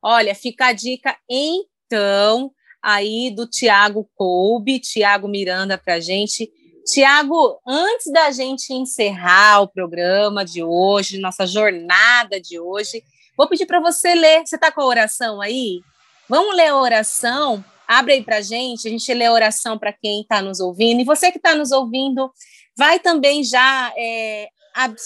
Olha, 0.02 0.36
fica 0.36 0.68
a 0.68 0.74
dica 0.74 1.16
então 1.30 2.52
aí 2.82 3.34
do 3.34 3.48
Tiago 3.48 4.10
Colbe, 4.16 4.80
Tiago 4.80 5.28
Miranda 5.30 5.78
para 5.78 6.02
gente. 6.02 6.52
Tiago, 6.86 7.58
antes 7.66 8.12
da 8.12 8.30
gente 8.30 8.74
encerrar 8.74 9.62
o 9.62 9.68
programa 9.70 10.44
de 10.44 10.62
hoje, 10.62 11.18
nossa 11.18 11.48
jornada 11.48 12.42
de 12.42 12.60
hoje, 12.60 13.02
vou 13.38 13.48
pedir 13.48 13.66
para 13.66 13.80
você 13.80 14.14
ler. 14.14 14.46
Você 14.46 14.56
está 14.56 14.70
com 14.70 14.82
a 14.82 14.86
oração 14.86 15.40
aí? 15.40 15.80
Vamos 16.28 16.56
ler 16.58 16.68
a 16.68 16.78
oração 16.78 17.64
Abre 17.88 18.14
aí 18.14 18.24
para 18.24 18.42
gente, 18.42 18.88
a 18.88 18.92
gente 18.92 19.14
lê 19.14 19.26
a 19.26 19.32
oração 19.32 19.78
para 19.78 19.94
quem 19.94 20.22
está 20.22 20.42
nos 20.42 20.60
ouvindo. 20.60 21.02
E 21.02 21.06
você 21.06 21.32
que 21.32 21.38
está 21.38 21.56
nos 21.56 21.72
ouvindo, 21.72 22.32
vai 22.78 23.00
também 23.00 23.44
já. 23.44 23.94
É, 23.98 24.48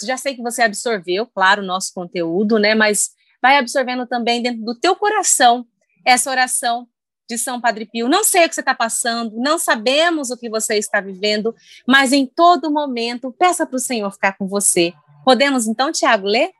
já 0.05 0.17
sei 0.17 0.35
que 0.35 0.41
você 0.41 0.61
absorveu, 0.61 1.25
claro, 1.27 1.61
o 1.61 1.65
nosso 1.65 1.91
conteúdo, 1.93 2.57
né? 2.57 2.73
Mas 2.73 3.09
vai 3.41 3.57
absorvendo 3.57 4.07
também 4.07 4.41
dentro 4.41 4.63
do 4.63 4.75
teu 4.75 4.95
coração 4.95 5.65
essa 6.05 6.31
oração 6.31 6.87
de 7.29 7.37
São 7.37 7.59
Padre 7.59 7.85
Pio. 7.85 8.07
Não 8.07 8.23
sei 8.23 8.45
o 8.45 8.49
que 8.49 8.55
você 8.55 8.61
está 8.61 8.73
passando, 8.73 9.35
não 9.35 9.59
sabemos 9.59 10.31
o 10.31 10.37
que 10.37 10.49
você 10.49 10.75
está 10.75 11.01
vivendo, 11.01 11.53
mas 11.85 12.13
em 12.13 12.25
todo 12.25 12.71
momento, 12.71 13.33
peça 13.37 13.65
para 13.65 13.75
o 13.75 13.79
Senhor 13.79 14.09
ficar 14.11 14.37
com 14.37 14.47
você. 14.47 14.93
Podemos 15.25 15.67
então, 15.67 15.91
Tiago, 15.91 16.25
ler? 16.25 16.51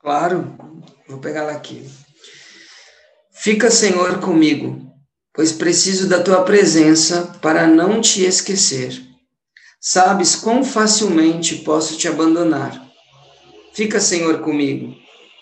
Claro, 0.00 0.56
vou 1.06 1.18
pegar 1.18 1.42
lá 1.42 1.52
aqui. 1.52 1.86
Fica, 3.30 3.70
Senhor, 3.70 4.18
comigo, 4.20 4.90
pois 5.36 5.52
preciso 5.52 6.08
da 6.08 6.22
tua 6.22 6.42
presença 6.42 7.38
para 7.42 7.66
não 7.66 8.00
te 8.00 8.24
esquecer. 8.24 9.02
Sabes 9.78 10.34
quão 10.34 10.64
facilmente 10.64 11.56
posso 11.56 11.98
te 11.98 12.08
abandonar. 12.08 12.90
Fica, 13.74 14.00
Senhor, 14.00 14.40
comigo, 14.40 14.94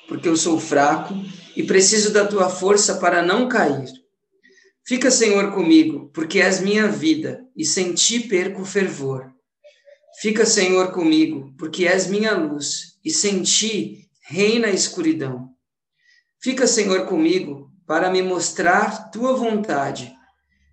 porque 0.09 0.29
eu 0.29 0.37
sou 0.37 0.59
fraco 0.59 1.15
e 1.57 1.63
preciso 1.63 2.13
da 2.13 2.27
tua 2.27 2.51
força 2.51 2.97
para 2.97 3.23
não 3.23 3.49
cair. 3.49 3.89
Fica, 4.85 5.11
Senhor, 5.13 5.53
comigo, 5.53 6.11
porque 6.13 6.41
és 6.41 6.61
minha 6.61 6.89
vida, 6.89 7.41
e 7.57 7.65
sem 7.65 7.95
ti 7.95 8.19
perco 8.19 8.65
fervor. 8.65 9.31
Fica, 10.21 10.45
Senhor, 10.45 10.91
comigo, 10.91 11.55
porque 11.57 11.87
és 11.87 12.09
minha 12.09 12.37
luz, 12.37 12.99
e 13.05 13.11
sem 13.11 13.43
ti 13.43 14.09
reina 14.29 14.67
a 14.67 14.73
escuridão. 14.73 15.51
Fica, 16.43 16.67
Senhor, 16.67 17.07
comigo, 17.07 17.71
para 17.87 18.11
me 18.11 18.23
mostrar 18.23 19.11
tua 19.11 19.35
vontade. 19.35 20.15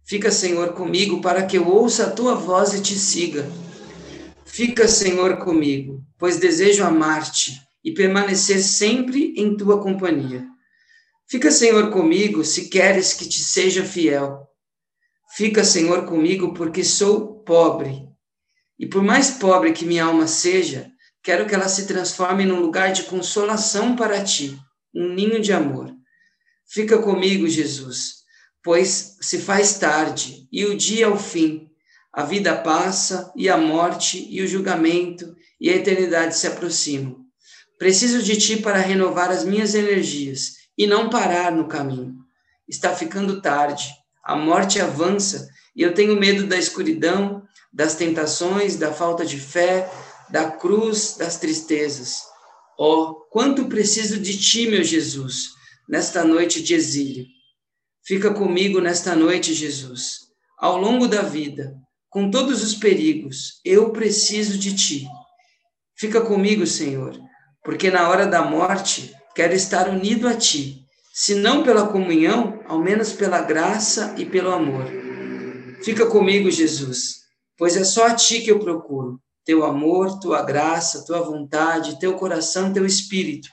Fica, 0.06 0.32
Senhor, 0.32 0.74
comigo, 0.74 1.22
para 1.22 1.46
que 1.46 1.58
eu 1.58 1.68
ouça 1.68 2.08
a 2.08 2.12
tua 2.12 2.36
voz 2.36 2.74
e 2.74 2.82
te 2.82 2.98
siga. 2.98 3.50
Fica, 4.46 4.88
Senhor, 4.88 5.38
comigo, 5.38 6.04
pois 6.18 6.38
desejo 6.38 6.84
amar-te 6.84 7.62
e 7.84 7.94
permanecer 7.94 8.62
sempre 8.62 9.34
em 9.38 9.56
tua 9.56 9.82
companhia. 9.82 10.46
Fica, 11.28 11.50
Senhor, 11.50 11.92
comigo, 11.92 12.44
se 12.44 12.68
queres 12.68 13.14
que 13.14 13.28
te 13.28 13.42
seja 13.42 13.86
fiel. 13.86 14.46
Fica, 15.36 15.64
Senhor, 15.64 16.06
comigo, 16.06 16.54
porque 16.54 16.84
sou 16.84 17.42
pobre. 17.44 18.10
E 18.78 18.86
por 18.86 19.02
mais 19.02 19.32
pobre 19.32 19.72
que 19.72 19.86
minha 19.86 20.04
alma 20.04 20.28
seja, 20.28 20.92
quero 21.24 21.48
que 21.48 21.56
ela 21.56 21.70
se 21.70 21.88
transforme 21.88 22.44
num 22.44 22.60
lugar 22.60 22.92
de 22.92 23.04
consolação 23.04 23.96
para 23.96 24.24
ti, 24.24 24.60
um 24.94 25.14
ninho 25.14 25.40
de 25.42 25.54
amor. 25.54 26.01
Fica 26.74 27.00
comigo, 27.00 27.50
Jesus, 27.50 28.24
pois 28.64 29.18
se 29.20 29.40
faz 29.40 29.78
tarde 29.78 30.48
e 30.50 30.64
o 30.64 30.78
dia 30.78 31.04
é 31.04 31.10
o 31.10 31.18
fim. 31.18 31.70
A 32.14 32.24
vida 32.24 32.56
passa 32.56 33.30
e 33.36 33.50
a 33.50 33.58
morte 33.58 34.26
e 34.30 34.42
o 34.42 34.48
julgamento 34.48 35.36
e 35.60 35.70
a 35.70 35.76
eternidade 35.76 36.38
se 36.38 36.48
aproximam. 36.48 37.26
Preciso 37.78 38.24
de 38.24 38.38
ti 38.38 38.56
para 38.56 38.80
renovar 38.80 39.30
as 39.30 39.44
minhas 39.44 39.76
energias 39.76 40.54
e 40.78 40.88
não 40.88 41.10
parar 41.10 41.52
no 41.52 41.68
caminho. 41.68 42.16
Está 42.66 42.96
ficando 42.96 43.42
tarde, 43.42 43.90
a 44.24 44.38
morte 44.38 44.80
avança 44.80 45.50
e 45.76 45.82
eu 45.82 45.94
tenho 45.94 46.18
medo 46.18 46.48
da 46.48 46.56
escuridão, 46.56 47.44
das 47.74 47.96
tentações, 47.96 48.78
da 48.78 48.94
falta 48.94 49.26
de 49.26 49.38
fé, 49.38 49.92
da 50.30 50.50
cruz, 50.50 51.18
das 51.18 51.38
tristezas. 51.38 52.22
Oh, 52.80 53.26
quanto 53.30 53.66
preciso 53.66 54.18
de 54.18 54.38
ti, 54.38 54.68
meu 54.68 54.86
Jesus, 54.86 55.60
nesta 55.92 56.24
noite 56.24 56.64
de 56.64 56.74
exílio. 56.74 57.26
Fica 58.06 58.34
comigo 58.34 58.80
nesta 58.80 59.14
noite, 59.14 59.54
Jesus. 59.54 60.22
Ao 60.58 60.78
longo 60.78 61.06
da 61.06 61.22
vida, 61.22 61.76
com 62.10 62.32
todos 62.32 62.64
os 62.64 62.74
perigos, 62.74 63.60
eu 63.66 63.92
preciso 63.92 64.58
de 64.58 64.74
ti. 64.74 65.06
Fica 65.98 66.22
comigo, 66.22 66.66
Senhor, 66.66 67.20
porque 67.62 67.92
na 67.92 68.08
hora 68.08 68.26
da 68.26 68.42
morte 68.42 69.14
quero 69.36 69.54
estar 69.54 69.90
unido 69.90 70.30
a 70.30 70.34
ti, 70.34 70.86
se 71.14 71.36
não 71.36 71.62
pela 71.62 71.90
comunhão, 71.90 72.64
ao 72.68 72.80
menos 72.80 73.12
pela 73.12 73.42
graça 73.42 74.16
e 74.18 74.26
pelo 74.26 74.52
amor. 74.52 74.86
Fica 75.84 76.06
comigo, 76.06 76.50
Jesus, 76.50 77.18
pois 77.58 77.76
é 77.76 77.84
só 77.84 78.08
a 78.08 78.16
ti 78.16 78.40
que 78.40 78.50
eu 78.50 78.60
procuro, 78.60 79.20
teu 79.44 79.66
amor, 79.66 80.22
tua 80.22 80.42
graça, 80.42 81.06
tua 81.06 81.20
vontade, 81.22 82.00
teu 82.00 82.14
coração, 82.14 82.72
teu 82.72 82.86
espírito, 82.86 83.50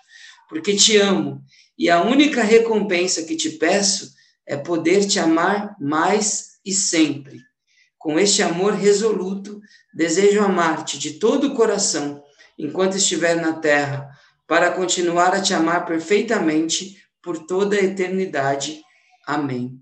porque 0.49 0.77
te 0.77 0.97
amo 0.97 1.43
e 1.79 1.89
a 1.89 2.03
única 2.03 2.43
recompensa 2.43 3.23
que 3.23 3.37
te 3.37 3.51
peço 3.51 4.13
é 4.45 4.57
poder 4.57 5.07
te 5.07 5.19
amar 5.19 5.77
mais 5.79 6.59
e 6.65 6.73
sempre. 6.73 7.41
Com 7.97 8.19
este 8.19 8.43
amor 8.43 8.75
resoluto, 8.75 9.61
desejo 9.95 10.43
amar-te 10.43 10.99
de 10.99 11.15
todo 11.15 11.49
o 11.49 11.55
coração 11.55 12.23
enquanto 12.59 12.97
estiver 12.97 13.37
na 13.37 13.53
terra 13.53 14.11
para 14.47 14.73
continuar 14.73 15.35
a 15.35 15.43
te 15.43 15.55
amar 15.55 15.85
perfeitamente 15.87 16.97
por 17.23 17.47
toda 17.47 17.77
a 17.77 17.83
eternidade. 17.83 18.83
Amém. 19.27 19.79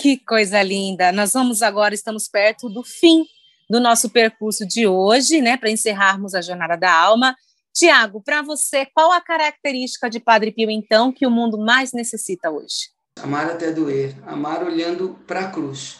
Que 0.00 0.16
coisa 0.16 0.62
linda! 0.62 1.10
Nós 1.10 1.32
vamos 1.32 1.60
agora, 1.60 1.92
estamos 1.92 2.28
perto 2.28 2.68
do 2.68 2.84
fim 2.84 3.24
do 3.68 3.80
nosso 3.80 4.08
percurso 4.08 4.66
de 4.66 4.86
hoje, 4.86 5.42
né, 5.42 5.56
para 5.56 5.70
encerrarmos 5.70 6.34
a 6.34 6.40
Jornada 6.40 6.76
da 6.76 6.90
Alma. 6.90 7.36
Tiago, 7.78 8.20
para 8.20 8.42
você, 8.42 8.86
qual 8.92 9.12
a 9.12 9.20
característica 9.20 10.10
de 10.10 10.18
Padre 10.18 10.50
Pio, 10.50 10.68
então, 10.68 11.12
que 11.12 11.24
o 11.24 11.30
mundo 11.30 11.56
mais 11.56 11.92
necessita 11.92 12.50
hoje? 12.50 12.90
Amar 13.22 13.48
até 13.48 13.70
doer, 13.70 14.16
amar 14.26 14.64
olhando 14.64 15.16
para 15.28 15.42
a 15.42 15.50
cruz. 15.52 15.98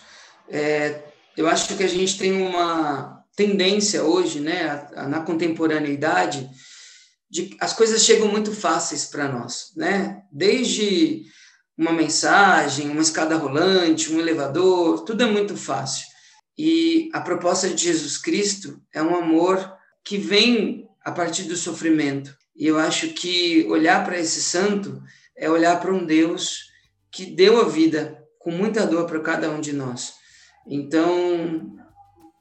É, 0.49 1.05
eu 1.37 1.47
acho 1.47 1.77
que 1.77 1.85
a 1.85 1.89
gente 1.89 2.19
tem 2.19 2.33
uma 2.33 3.25
tendência 3.37 4.03
hoje, 4.03 4.41
né, 4.41 4.89
na 5.09 5.21
contemporaneidade, 5.21 6.51
de, 7.31 7.57
as 7.61 7.73
coisas 7.75 8.05
chegam 8.05 8.27
muito 8.27 8.53
fáceis 8.53 9.05
para 9.07 9.29
nós, 9.29 9.73
né? 9.77 10.23
Desde 10.33 11.27
uma 11.77 11.93
mensagem, 11.93 12.91
uma 12.91 13.03
escada 13.03 13.37
rolante, 13.37 14.13
um 14.13 14.19
elevador, 14.19 15.05
tudo 15.05 15.23
é 15.23 15.27
muito 15.27 15.57
fácil. 15.57 16.09
E 16.57 17.09
a 17.13 17.21
proposta 17.21 17.69
de 17.69 17.85
Jesus 17.85 18.19
Cristo 18.19 18.83
é 18.93 19.01
um 19.01 19.15
amor 19.15 19.79
que 20.03 20.19
vem 20.19 20.88
a 21.09 21.13
partir 21.13 21.45
do 21.45 21.57
sofrimento. 21.57 22.37
E 22.55 22.67
eu 22.67 22.79
acho 22.79 23.09
que 23.09 23.67
olhar 23.69 24.05
para 24.05 24.19
esse 24.19 24.43
santo 24.43 25.03
é 25.35 25.49
olhar 25.49 25.81
para 25.81 25.93
um 25.93 26.05
Deus 26.05 26.69
que 27.11 27.25
deu 27.25 27.61
a 27.61 27.69
vida 27.69 28.23
com 28.39 28.51
muita 28.51 28.87
dor 28.87 29.07
para 29.07 29.21
cada 29.21 29.51
um 29.51 29.59
de 29.59 29.73
nós. 29.73 30.13
Então, 30.67 31.79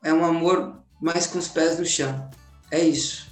é 0.03 0.13
um 0.13 0.25
amor 0.25 0.83
mais 1.01 1.27
com 1.27 1.39
os 1.39 1.47
pés 1.47 1.79
no 1.79 1.85
chão. 1.85 2.29
É 2.69 2.79
isso. 2.79 3.27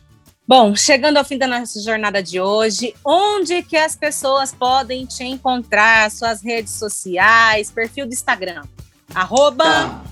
Bom, 0.48 0.74
chegando 0.74 1.18
ao 1.18 1.26
fim 1.26 1.38
da 1.38 1.48
nossa 1.48 1.82
jornada 1.82 2.24
de 2.24 2.40
hoje, 2.40 2.96
onde 3.04 3.62
que 3.64 3.76
as 3.76 3.96
pessoas 3.96 4.54
podem 4.54 5.06
te 5.06 5.24
encontrar? 5.26 6.10
Suas 6.12 6.42
redes 6.42 6.74
sociais, 6.74 7.70
perfil 7.70 8.08
do 8.08 8.14
Instagram. 8.14 8.64
Arroba... 9.14 9.64
Tá. 9.66 10.06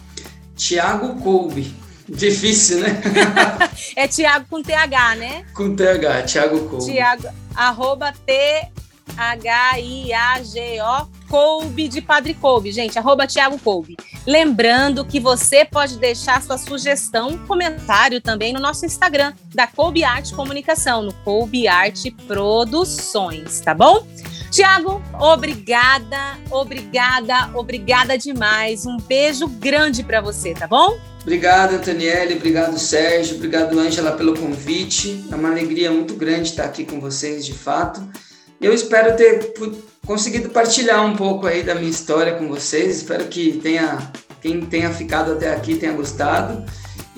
Tiago 0.56 1.20
Colbe. 1.22 1.83
Difícil, 2.08 2.80
né? 2.80 3.02
é 3.96 4.08
Tiago 4.08 4.46
com 4.50 4.62
TH, 4.62 5.16
né? 5.16 5.46
Com 5.54 5.76
TH, 5.76 6.24
Tiago 6.24 6.68
Colbe. 6.70 6.92
Tiago, 6.92 7.28
arroba 7.56 8.14
T-H-I-A-G-O 8.26 8.74
Coube 11.34 11.88
de 11.88 12.00
Padre 12.02 12.36
Coube, 12.36 12.72
gente, 12.72 13.00
arroba 13.00 13.26
Tiago 13.26 13.58
Coube. 13.58 13.98
Lembrando 14.26 15.04
que 15.04 15.20
você 15.20 15.66
pode 15.66 15.98
deixar 15.98 16.42
sua 16.42 16.60
sugestão, 16.60 17.38
comentário 17.48 18.22
também 18.22 18.54
no 18.54 18.60
nosso 18.60 18.86
Instagram, 18.86 19.34
da 19.54 19.66
Coube 19.66 20.04
Arte 20.04 20.34
Comunicação, 20.36 21.02
no 21.02 21.12
Coube 21.12 21.68
Arte 21.68 22.12
Produções, 22.12 23.62
tá 23.62 23.74
bom? 23.74 24.06
Tiago, 24.54 25.02
obrigada, 25.20 26.38
obrigada, 26.52 27.50
obrigada 27.56 28.16
demais. 28.20 28.86
Um 28.86 28.98
beijo 28.98 29.48
grande 29.48 30.04
para 30.04 30.22
você, 30.22 30.54
tá 30.54 30.68
bom? 30.68 30.96
Obrigado, 31.24 31.74
Antonielli, 31.74 32.36
obrigado, 32.36 32.78
Sérgio, 32.78 33.38
obrigado, 33.38 33.80
Ângela, 33.80 34.12
pelo 34.12 34.38
convite. 34.38 35.26
É 35.32 35.36
uma 35.36 35.50
alegria 35.50 35.90
muito 35.90 36.14
grande 36.14 36.50
estar 36.50 36.66
aqui 36.66 36.86
com 36.86 37.00
vocês, 37.00 37.44
de 37.44 37.54
fato. 37.54 38.08
Eu 38.62 38.72
espero 38.72 39.18
ter 39.18 39.56
conseguido 40.06 40.50
partilhar 40.50 41.04
um 41.04 41.16
pouco 41.16 41.48
aí 41.48 41.64
da 41.64 41.74
minha 41.74 41.90
história 41.90 42.36
com 42.36 42.48
vocês. 42.48 42.98
Espero 42.98 43.26
que 43.26 43.54
tenha 43.54 44.12
quem 44.40 44.64
tenha 44.68 44.92
ficado 44.92 45.32
até 45.32 45.52
aqui 45.52 45.78
tenha 45.78 45.94
gostado. 45.94 46.64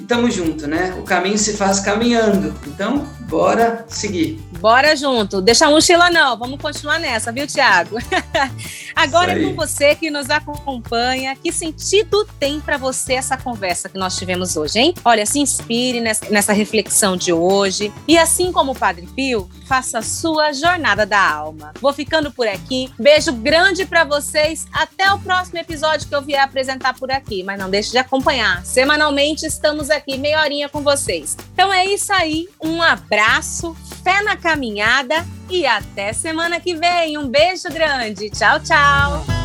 Estamos 0.06 0.36
junto, 0.36 0.68
né? 0.68 0.96
O 1.00 1.02
caminho 1.02 1.36
se 1.36 1.58
faz 1.58 1.80
caminhando. 1.80 2.54
Então, 2.68 3.08
bora 3.22 3.86
seguir. 3.88 4.40
Bora 4.60 4.96
junto. 4.96 5.42
Deixa 5.42 5.66
a 5.66 5.72
mochila 5.72 6.12
não, 6.12 6.38
vamos 6.38 6.62
continuar 6.62 7.00
nessa, 7.00 7.32
viu, 7.32 7.48
Tiago? 7.48 7.98
Agora 8.96 9.34
é 9.34 9.44
com 9.44 9.54
você 9.54 9.94
que 9.94 10.10
nos 10.10 10.30
acompanha. 10.30 11.36
Que 11.36 11.52
sentido 11.52 12.26
tem 12.40 12.62
para 12.62 12.78
você 12.78 13.14
essa 13.14 13.38
conversa 13.38 13.90
que 13.90 13.98
nós 13.98 14.18
tivemos 14.18 14.56
hoje, 14.56 14.80
hein? 14.80 14.94
Olha, 15.04 15.26
se 15.26 15.40
inspire 15.40 16.00
nessa, 16.00 16.54
reflexão 16.54 17.18
de 17.18 17.34
hoje. 17.34 17.92
E 18.08 18.18
assim 18.18 18.52
como 18.52 18.72
o 18.72 18.76
Padre 18.76 19.08
Pio, 19.08 19.50
faça 19.68 20.00
a 20.00 20.02
sua 20.02 20.54
jornada 20.54 21.06
da 21.06 21.20
alma. 21.20 21.74
Vou 21.82 21.92
ficando 21.92 22.32
por 22.32 22.48
aqui. 22.48 22.90
Beijo 22.98 23.34
grande 23.34 23.86
para 23.86 24.06
vocês. 24.06 24.66
Até 24.72 25.12
o 25.12 25.20
próximo 25.20 25.60
episódio 25.60 26.08
que 26.08 26.16
eu 26.16 26.22
vier 26.22 26.42
apresentar 26.42 26.94
por 26.94 27.12
aqui. 27.12 27.44
Mas 27.44 27.60
não 27.60 27.70
deixe 27.70 27.92
de 27.92 27.98
acompanhar. 27.98 28.66
Semanalmente 28.66 29.46
estamos 29.46 29.90
aqui, 29.90 30.18
meia 30.18 30.40
horinha 30.40 30.70
com 30.70 30.82
vocês. 30.82 31.36
Então 31.54 31.74
é 31.74 31.86
isso 31.86 32.14
aí. 32.14 32.48
Um 32.64 32.82
abraço, 32.82 33.76
fé 34.04 34.22
na 34.24 34.38
caminhada 34.38 35.26
e 35.50 35.66
até 35.66 36.14
semana 36.14 36.60
que 36.60 36.76
vem. 36.76 37.18
Um 37.18 37.28
beijo 37.28 37.70
grande. 37.70 38.30
Tchau, 38.30 38.60
tchau. 38.60 39.45